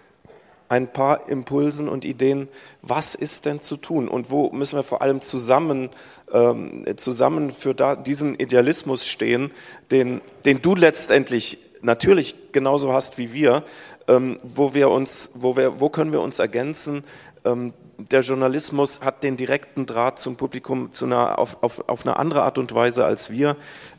[0.73, 2.47] ein paar Impulsen und Ideen,
[2.81, 5.89] was ist denn zu tun und wo müssen wir vor allem zusammen,
[6.31, 9.51] ähm, zusammen für da, diesen Idealismus stehen,
[9.91, 13.63] den, den du letztendlich natürlich genauso hast wie wir,
[14.07, 17.03] ähm, wo wir uns, wo wir, wo können wir uns ergänzen?
[17.45, 22.17] Ähm, der Journalismus hat den direkten Draht zum Publikum zu einer, auf, auf, auf eine
[22.17, 23.57] andere Art und Weise als wir.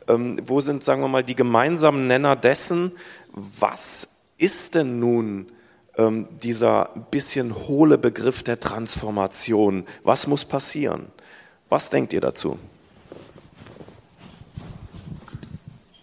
[0.09, 2.91] Ähm, wo sind, sagen wir mal, die gemeinsamen Nenner dessen,
[3.31, 5.47] was ist denn nun
[5.97, 9.85] ähm, dieser bisschen hohle Begriff der Transformation.
[10.03, 11.07] Was muss passieren?
[11.69, 12.59] Was denkt ihr dazu?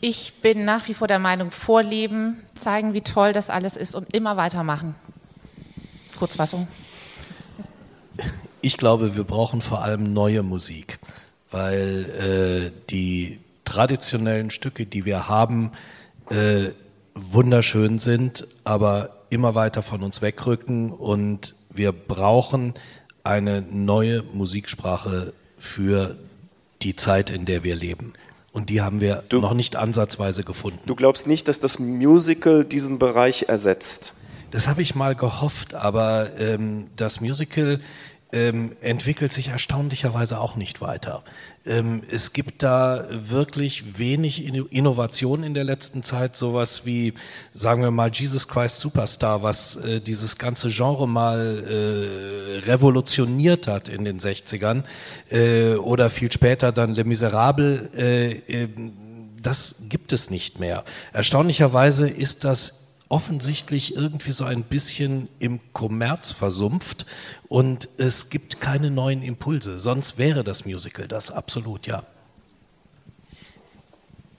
[0.01, 4.13] Ich bin nach wie vor der Meinung, vorleben, zeigen, wie toll das alles ist und
[4.15, 4.97] immer weitermachen.
[6.19, 6.67] Kurzfassung.
[8.61, 10.99] Ich glaube, wir brauchen vor allem neue Musik,
[11.51, 15.73] weil äh, die traditionellen Stücke, die wir haben,
[16.31, 16.71] äh,
[17.15, 22.75] wunderschön sind, aber immer weiter von uns wegrücken und wir brauchen
[23.25, 26.17] eine neue Musiksprache für
[26.83, 28.13] die Zeit, in der wir leben.
[28.53, 30.81] Und die haben wir du, noch nicht ansatzweise gefunden.
[30.85, 34.15] Du glaubst nicht, dass das Musical diesen Bereich ersetzt?
[34.51, 37.81] Das habe ich mal gehofft, aber ähm, das Musical
[38.33, 41.23] ähm, entwickelt sich erstaunlicherweise auch nicht weiter.
[41.67, 47.13] Ähm, es gibt da wirklich wenig Innovation in der letzten Zeit, sowas wie,
[47.53, 53.89] sagen wir mal, Jesus Christ Superstar, was äh, dieses ganze Genre mal äh, revolutioniert hat
[53.89, 54.85] in den 60ern
[55.31, 57.91] äh, oder viel später dann Le Miserable.
[57.95, 58.93] Äh, ähm,
[59.43, 60.85] das gibt es nicht mehr.
[61.13, 62.82] Erstaunlicherweise ist das
[63.13, 67.05] offensichtlich irgendwie so ein bisschen im Kommerz versumpft
[67.47, 69.81] und es gibt keine neuen Impulse.
[69.81, 72.05] Sonst wäre das Musical das absolut, ja.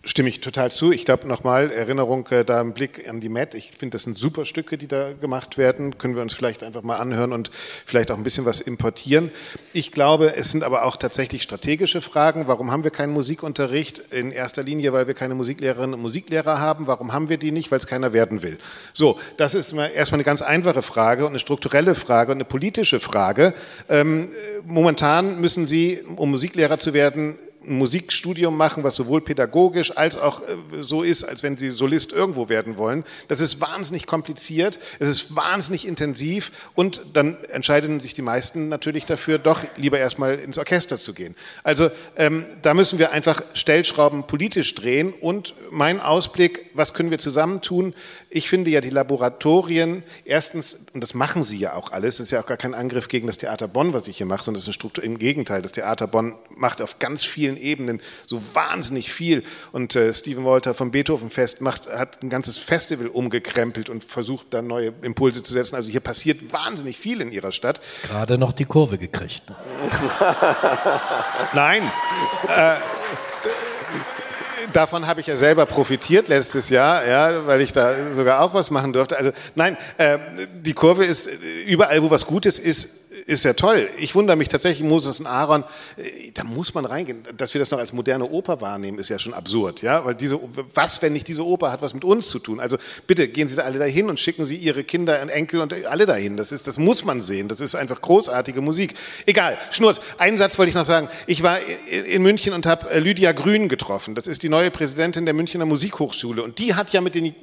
[0.06, 0.92] Stimme ich total zu.
[0.92, 3.56] Ich glaube nochmal, Erinnerung äh, da im Blick an die Met.
[3.56, 5.98] Ich finde, das sind super Stücke, die da gemacht werden.
[5.98, 7.52] Können wir uns vielleicht einfach mal anhören und
[7.86, 9.32] vielleicht auch ein bisschen was importieren.
[9.72, 12.48] Ich glaube, es sind aber auch tatsächlich strategische Fragen.
[12.48, 14.00] Warum haben wir keinen Musikunterricht?
[14.12, 16.86] In erster Linie, weil wir keine Musiklehrerinnen und Musiklehrer haben.
[16.86, 17.72] Warum haben wir die nicht?
[17.72, 18.58] Weil es keiner werden will.
[18.92, 23.00] So, das ist erstmal eine ganz einfache Frage und eine strukturelle Frage und eine politische
[23.00, 23.54] Frage.
[23.88, 24.32] Ähm,
[24.66, 30.42] momentan müssen Sie, um Musiklehrer zu werden, ein Musikstudium machen, was sowohl pädagogisch als auch
[30.42, 33.04] äh, so ist, als wenn sie Solist irgendwo werden wollen.
[33.28, 39.06] Das ist wahnsinnig kompliziert, es ist wahnsinnig intensiv und dann entscheiden sich die meisten natürlich
[39.06, 41.36] dafür, doch lieber erstmal ins Orchester zu gehen.
[41.64, 47.20] Also ähm, da müssen wir einfach Stellschrauben politisch drehen und mein Ausblick, was können wir
[47.20, 47.94] zusammen tun?
[48.36, 52.32] Ich finde ja die Laboratorien, erstens, und das machen sie ja auch alles, das ist
[52.32, 54.64] ja auch gar kein Angriff gegen das Theater Bonn, was ich hier mache, sondern das
[54.64, 59.14] ist eine Struktur, im Gegenteil, das Theater Bonn macht auf ganz vielen Ebenen so wahnsinnig
[59.14, 59.44] viel.
[59.72, 64.64] Und äh, Stephen Walter vom Beethoven-Fest macht, hat ein ganzes Festival umgekrempelt und versucht da
[64.64, 65.76] neue Impulse zu setzen.
[65.76, 67.82] Also hier passiert wahnsinnig viel in ihrer Stadt.
[68.02, 69.48] Gerade noch die Kurve gekriegt.
[69.48, 69.56] Ne?
[71.54, 71.84] Nein.
[72.48, 73.03] Äh,
[74.76, 78.72] davon habe ich ja selber profitiert letztes Jahr, ja, weil ich da sogar auch was
[78.72, 79.18] machen durfte.
[79.18, 80.18] Also nein, äh,
[80.54, 81.30] die Kurve ist
[81.66, 83.90] überall, wo was Gutes ist, ist ja toll.
[83.98, 85.64] Ich wundere mich tatsächlich, Moses und Aaron,
[85.98, 87.24] äh, da muss man reingehen.
[87.38, 90.40] Dass wir das noch als moderne Oper wahrnehmen, ist ja schon absurd, ja, weil diese,
[90.74, 92.60] was, wenn nicht diese Oper hat was mit uns zu tun?
[92.60, 95.74] Also bitte gehen Sie da alle dahin und schicken Sie Ihre Kinder und Enkel und
[95.86, 96.38] alle dahin.
[96.38, 97.48] Das ist, das muss man sehen.
[97.48, 98.96] Das ist einfach großartige Musik.
[99.26, 99.58] Egal.
[99.72, 100.02] Schnurz.
[100.18, 101.10] Einen Satz wollte ich noch sagen.
[101.28, 101.60] Ich war
[101.90, 104.16] in München und habe äh, Lydia Grün getroffen.
[104.16, 107.36] Das ist die neue Präsidentin der Münchner Musikhochschule und die hat ja mit den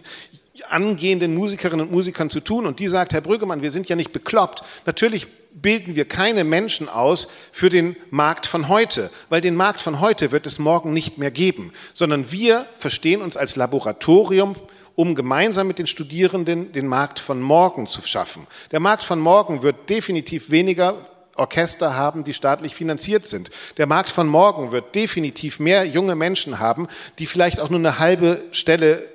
[0.69, 4.13] angehenden Musikerinnen und Musikern zu tun und die sagt, Herr Brüggemann, wir sind ja nicht
[4.13, 4.63] bekloppt.
[4.85, 10.01] Natürlich bilden wir keine Menschen aus für den Markt von heute, weil den Markt von
[10.01, 14.55] heute wird es morgen nicht mehr geben, sondern wir verstehen uns als Laboratorium,
[14.95, 18.47] um gemeinsam mit den Studierenden den Markt von morgen zu schaffen.
[18.71, 23.51] Der Markt von morgen wird definitiv weniger Orchester haben, die staatlich finanziert sind.
[23.77, 26.87] Der Markt von morgen wird definitiv mehr junge Menschen haben,
[27.19, 29.09] die vielleicht auch nur eine halbe Stelle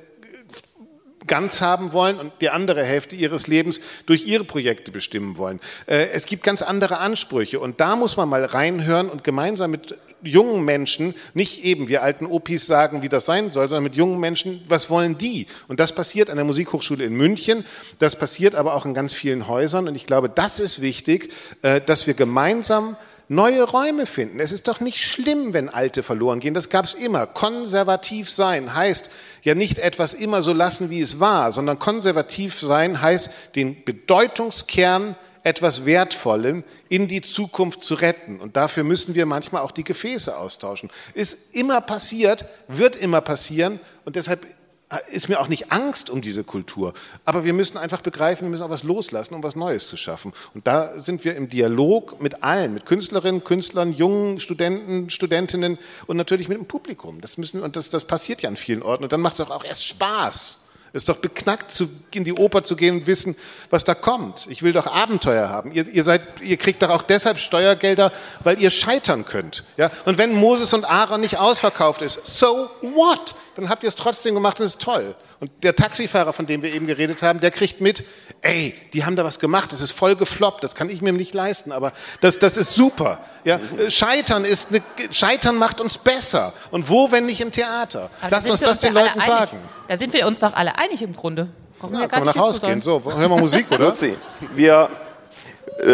[1.27, 5.59] ganz haben wollen und die andere Hälfte ihres Lebens durch ihre Projekte bestimmen wollen.
[5.87, 9.97] Äh, es gibt ganz andere Ansprüche und da muss man mal reinhören und gemeinsam mit
[10.25, 14.19] jungen Menschen, nicht eben wir alten Opis sagen, wie das sein soll, sondern mit jungen
[14.19, 15.45] Menschen, was wollen die?
[15.67, 17.65] Und das passiert an der Musikhochschule in München,
[17.99, 21.81] das passiert aber auch in ganz vielen Häusern und ich glaube, das ist wichtig, äh,
[21.81, 22.97] dass wir gemeinsam
[23.27, 24.39] neue Räume finden.
[24.39, 26.53] Es ist doch nicht schlimm, wenn alte verloren gehen.
[26.53, 27.27] Das gab es immer.
[27.27, 29.09] Konservativ sein heißt
[29.41, 35.15] ja nicht etwas immer so lassen, wie es war, sondern konservativ sein heißt den Bedeutungskern
[35.45, 38.39] etwas Wertvollem in die Zukunft zu retten.
[38.39, 40.89] Und dafür müssen wir manchmal auch die Gefäße austauschen.
[41.13, 44.47] Ist immer passiert, wird immer passieren und deshalb
[45.11, 46.93] ist mir auch nicht Angst um diese Kultur.
[47.25, 50.31] Aber wir müssen einfach begreifen, wir müssen auch was loslassen, um was Neues zu schaffen.
[50.53, 56.17] Und da sind wir im Dialog mit allen, mit Künstlerinnen, Künstlern, jungen Studenten, Studentinnen und
[56.17, 57.21] natürlich mit dem Publikum.
[57.21, 59.03] Das müssen, und das, das passiert ja an vielen Orten.
[59.03, 60.64] Und dann macht es auch erst Spaß.
[60.95, 63.35] Es ist doch beknackt, zu, in die Oper zu gehen und wissen,
[63.69, 64.47] was da kommt.
[64.49, 65.73] Ich will doch Abenteuer haben.
[65.73, 68.13] Ihr, ihr, seid, ihr kriegt doch auch deshalb Steuergelder,
[68.45, 69.65] weil ihr scheitern könnt.
[69.75, 69.91] Ja?
[70.05, 73.35] Und wenn Moses und Aaron nicht ausverkauft ist, so what?
[73.57, 75.17] Dann habt ihr es trotzdem gemacht und es ist toll.
[75.39, 78.05] Und der Taxifahrer, von dem wir eben geredet haben, der kriegt mit,
[78.41, 81.33] ey, die haben da was gemacht, das ist voll gefloppt, das kann ich mir nicht
[81.33, 83.19] leisten, aber das, das ist super.
[83.43, 83.59] Ja?
[83.89, 84.81] Scheitern, ist eine,
[85.11, 86.53] Scheitern macht uns besser.
[86.71, 88.09] Und wo, wenn nicht im Theater?
[88.29, 89.57] Lasst uns das den Leuten sagen.
[89.87, 91.49] Da sind wir uns doch alle einig im Grunde.
[91.79, 92.81] Brauchen ja, können wir nach Hause gehen.
[92.81, 93.89] So, hören wir Musik, oder?
[93.89, 94.15] Luzi,
[94.53, 94.89] wir,
[95.79, 95.85] äh,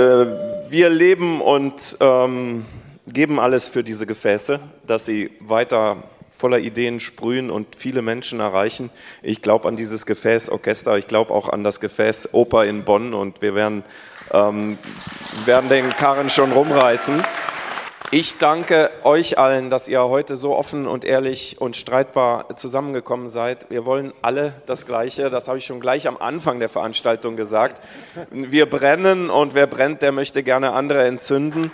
[0.69, 2.65] wir leben und ähm,
[3.07, 8.89] geben alles für diese Gefäße, dass sie weiter voller Ideen sprühen und viele Menschen erreichen.
[9.21, 13.13] Ich glaube an dieses Gefäß Orchester, ich glaube auch an das Gefäß Oper in Bonn
[13.13, 13.84] und wir werden,
[14.32, 14.79] ähm,
[15.45, 17.21] werden den Karren schon rumreißen.
[18.13, 23.69] Ich danke euch allen, dass ihr heute so offen und ehrlich und streitbar zusammengekommen seid.
[23.69, 25.29] Wir wollen alle das Gleiche.
[25.29, 27.82] Das habe ich schon gleich am Anfang der Veranstaltung gesagt.
[28.29, 31.71] Wir brennen und wer brennt, der möchte gerne andere entzünden.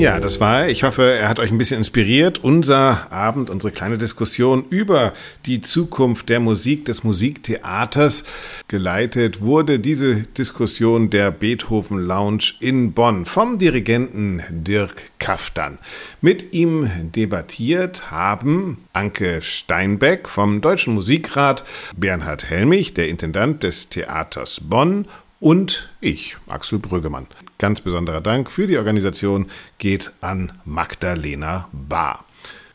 [0.00, 2.42] Ja, das war, ich hoffe, er hat euch ein bisschen inspiriert.
[2.42, 5.12] Unser Abend, unsere kleine Diskussion über
[5.44, 8.24] die Zukunft der Musik, des Musiktheaters.
[8.66, 15.78] Geleitet wurde diese Diskussion der Beethoven Lounge in Bonn vom Dirigenten Dirk Kaftan.
[16.22, 21.62] Mit ihm debattiert haben Anke Steinbeck vom Deutschen Musikrat,
[21.94, 25.06] Bernhard Helmich, der Intendant des Theaters Bonn
[25.40, 27.26] und ich, Axel Brüggemann.
[27.60, 32.24] Ganz besonderer Dank für die Organisation geht an Magdalena Bahr.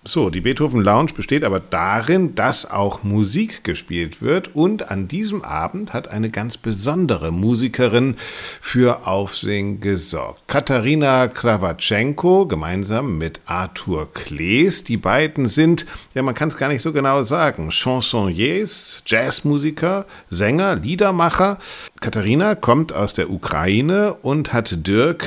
[0.08, 5.44] So, die Beethoven Lounge besteht aber darin, dass auch Musik gespielt wird und an diesem
[5.44, 8.16] Abend hat eine ganz besondere Musikerin
[8.62, 10.44] für Aufsehen gesorgt.
[10.46, 14.84] Katharina Krawatschenko gemeinsam mit Arthur Klees.
[14.84, 20.76] Die beiden sind, ja man kann es gar nicht so genau sagen, Chansonniers, Jazzmusiker, Sänger,
[20.76, 21.58] Liedermacher.
[22.00, 25.26] Katharina kommt aus der Ukraine und hat Dirk,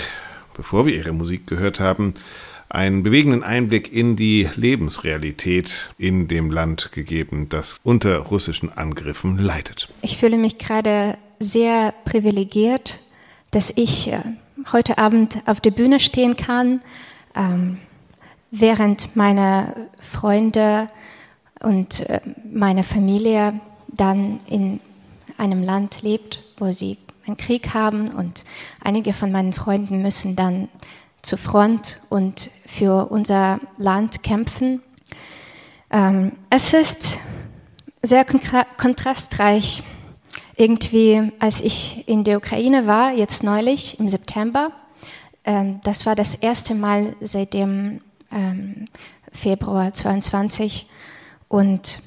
[0.54, 2.14] bevor wir ihre Musik gehört haben,
[2.70, 9.88] einen bewegenden Einblick in die Lebensrealität in dem Land gegeben, das unter russischen Angriffen leidet.
[10.02, 13.00] Ich fühle mich gerade sehr privilegiert,
[13.50, 14.20] dass ich äh,
[14.72, 16.80] heute Abend auf der Bühne stehen kann,
[17.34, 17.78] ähm,
[18.50, 20.88] während meine Freunde
[21.60, 22.20] und äh,
[22.52, 24.80] meine Familie dann in
[25.36, 28.44] einem Land lebt, wo sie einen Krieg haben und
[28.80, 30.68] einige von meinen Freunden müssen dann
[31.22, 34.82] zur Front und für unser Land kämpfen.
[35.90, 37.18] Ähm, es ist
[38.02, 39.82] sehr kontrastreich.
[40.56, 44.72] Irgendwie, als ich in der Ukraine war, jetzt neulich im September,
[45.44, 48.00] ähm, das war das erste Mal seit dem
[48.32, 48.88] ähm,
[49.32, 50.86] Februar 22.
[51.48, 52.00] Und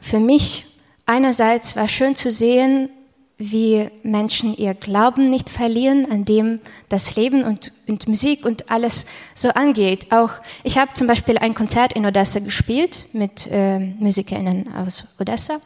[0.00, 0.66] für mich
[1.04, 2.90] einerseits war schön zu sehen,
[3.38, 9.06] wie Menschen ihr Glauben nicht verlieren, an dem das Leben und, und Musik und alles
[9.34, 10.10] so angeht.
[10.10, 10.32] Auch
[10.64, 15.60] ich habe zum Beispiel ein Konzert in Odessa gespielt mit äh, Musikerinnen aus Odessa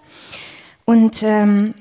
[0.85, 1.75] und ähm,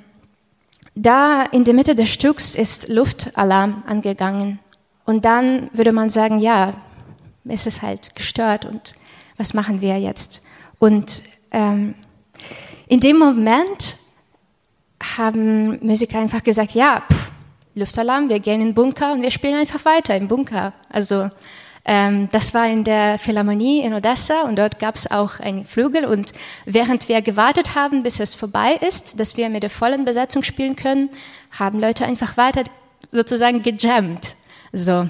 [0.96, 4.60] da in der Mitte des Stücks ist Luftalarm angegangen
[5.06, 6.74] und dann würde man sagen, ja,
[7.44, 8.96] es ist halt gestört und
[9.36, 10.44] was machen wir jetzt?
[10.80, 11.96] Und ähm,
[12.88, 13.98] in dem Moment
[15.18, 17.32] haben Musiker einfach gesagt, ja, pff,
[17.76, 20.74] Luftalarm, wir gehen in den Bunker und wir spielen einfach weiter im Bunker.
[20.90, 21.30] Also
[21.84, 26.06] Ähm, das war in der Philharmonie in Odessa und dort gab es auch einen Flügel
[26.06, 26.32] und
[26.66, 30.76] während wir gewartet haben, bis es vorbei ist, dass wir mit der vollen Besetzung spielen
[30.76, 31.10] können,
[31.58, 32.66] haben Leute einfach weiter
[33.12, 34.36] sozusagen gejammt.
[34.72, 35.10] So,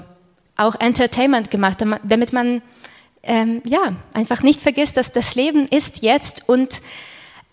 [0.56, 2.62] auch Entertainment gemacht, damit man
[3.22, 6.80] ähm, ja einfach nicht vergisst, dass das Leben ist jetzt und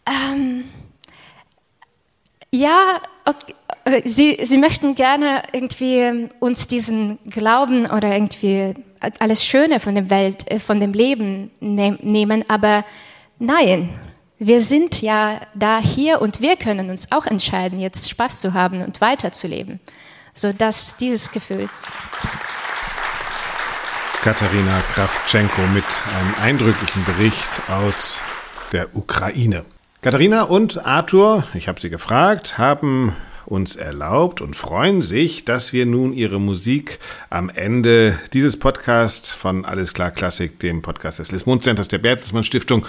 [0.08, 0.64] ähm,
[2.52, 3.56] ja, okay,
[4.06, 8.76] Sie, Sie möchten gerne irgendwie uns diesen Glauben oder irgendwie
[9.20, 12.86] alles Schöne von der Welt, äh, von dem Leben ne nehmen, aber
[13.40, 13.90] nein,
[14.38, 18.82] wir sind ja da hier und wir können uns auch entscheiden, jetzt Spaß zu haben
[18.82, 19.80] und weiterzuleben.
[20.34, 21.68] So dass dieses Gefühl.
[24.22, 25.84] Katharina Kravtschenko mit
[26.18, 28.20] einem eindrücklichen Bericht aus
[28.72, 29.66] der Ukraine.
[30.02, 35.86] Katharina und Arthur, ich habe sie gefragt, haben uns erlaubt und freuen sich, dass wir
[35.86, 41.66] nun ihre Musik am Ende dieses Podcasts von Alles klar Klassik, dem Podcast des Lismund
[41.66, 42.86] Centers der Bertelsmann Stiftung,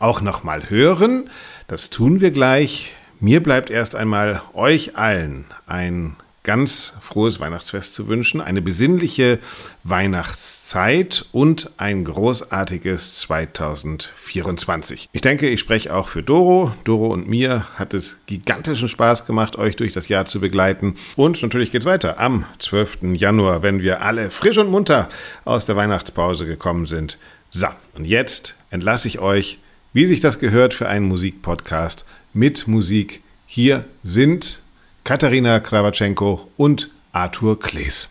[0.00, 1.30] auch nochmal hören.
[1.66, 2.92] Das tun wir gleich.
[3.20, 6.16] Mir bleibt erst einmal euch allen ein
[6.50, 9.38] ganz frohes Weihnachtsfest zu wünschen, eine besinnliche
[9.84, 15.08] Weihnachtszeit und ein großartiges 2024.
[15.12, 16.72] Ich denke, ich spreche auch für Doro.
[16.82, 20.96] Doro und mir hat es gigantischen Spaß gemacht, euch durch das Jahr zu begleiten.
[21.14, 23.14] Und natürlich geht es weiter am 12.
[23.14, 25.08] Januar, wenn wir alle frisch und munter
[25.44, 27.20] aus der Weihnachtspause gekommen sind.
[27.50, 29.60] So, und jetzt entlasse ich euch,
[29.92, 33.22] wie sich das gehört für einen Musikpodcast mit Musik.
[33.46, 34.62] Hier sind
[35.04, 38.08] Katharina Krawatschenko und Arthur Klees.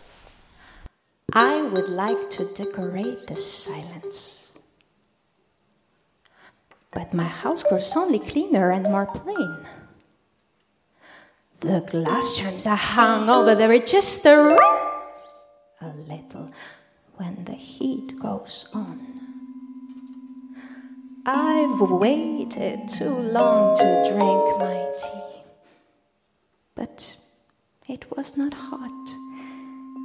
[1.32, 4.48] I would like to decorate the silence.
[6.92, 9.66] But my house grows only cleaner and more plain.
[11.60, 14.56] The glass charms are hung over the register
[15.80, 16.50] a little
[17.16, 18.98] when the heat goes on.
[21.26, 25.29] I've waited too long to drink my tea
[26.80, 27.14] but
[27.90, 29.14] it was not hot,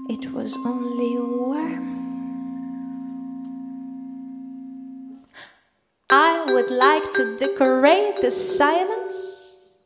[0.09, 1.87] it was only warm.
[6.09, 9.77] I would like to decorate the silence,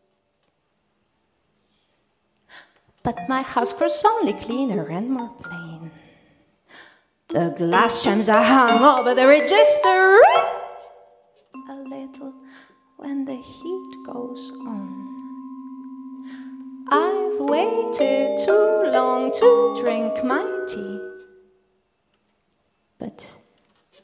[3.03, 5.91] but my house grows only cleaner and more plain.
[7.27, 10.19] The glass chimes are hung over the register
[11.69, 12.33] a little
[12.97, 15.08] when the heat goes on.
[16.91, 20.99] I've waited too long to drink my tea.
[22.97, 23.31] But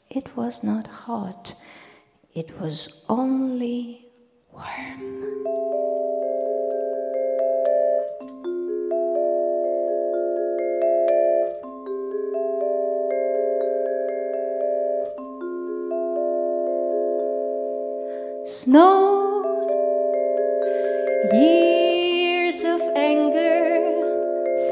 [0.08, 1.54] it was not hot,
[2.34, 4.06] it was only
[4.52, 5.65] warm.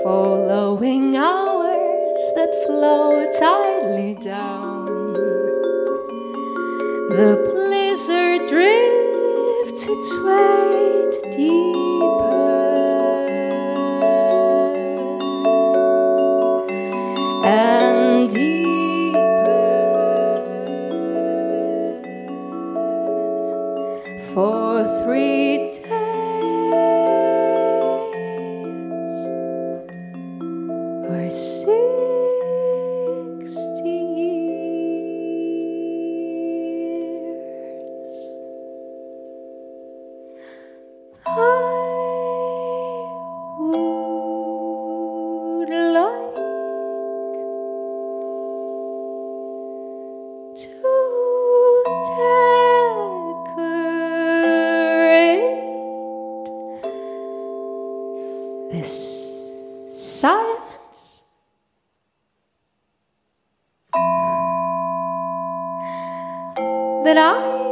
[0.05, 4.85] Following hours that flow tidily down.
[7.17, 10.84] The blizzard drifts its weight
[58.75, 58.83] a
[60.21, 60.39] clutter
[67.05, 67.64] of yellow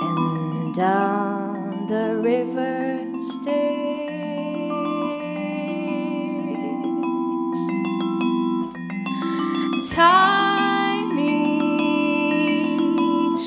[0.00, 2.76] and down the river.
[9.96, 11.40] Tie me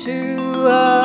[0.02, 0.99] to a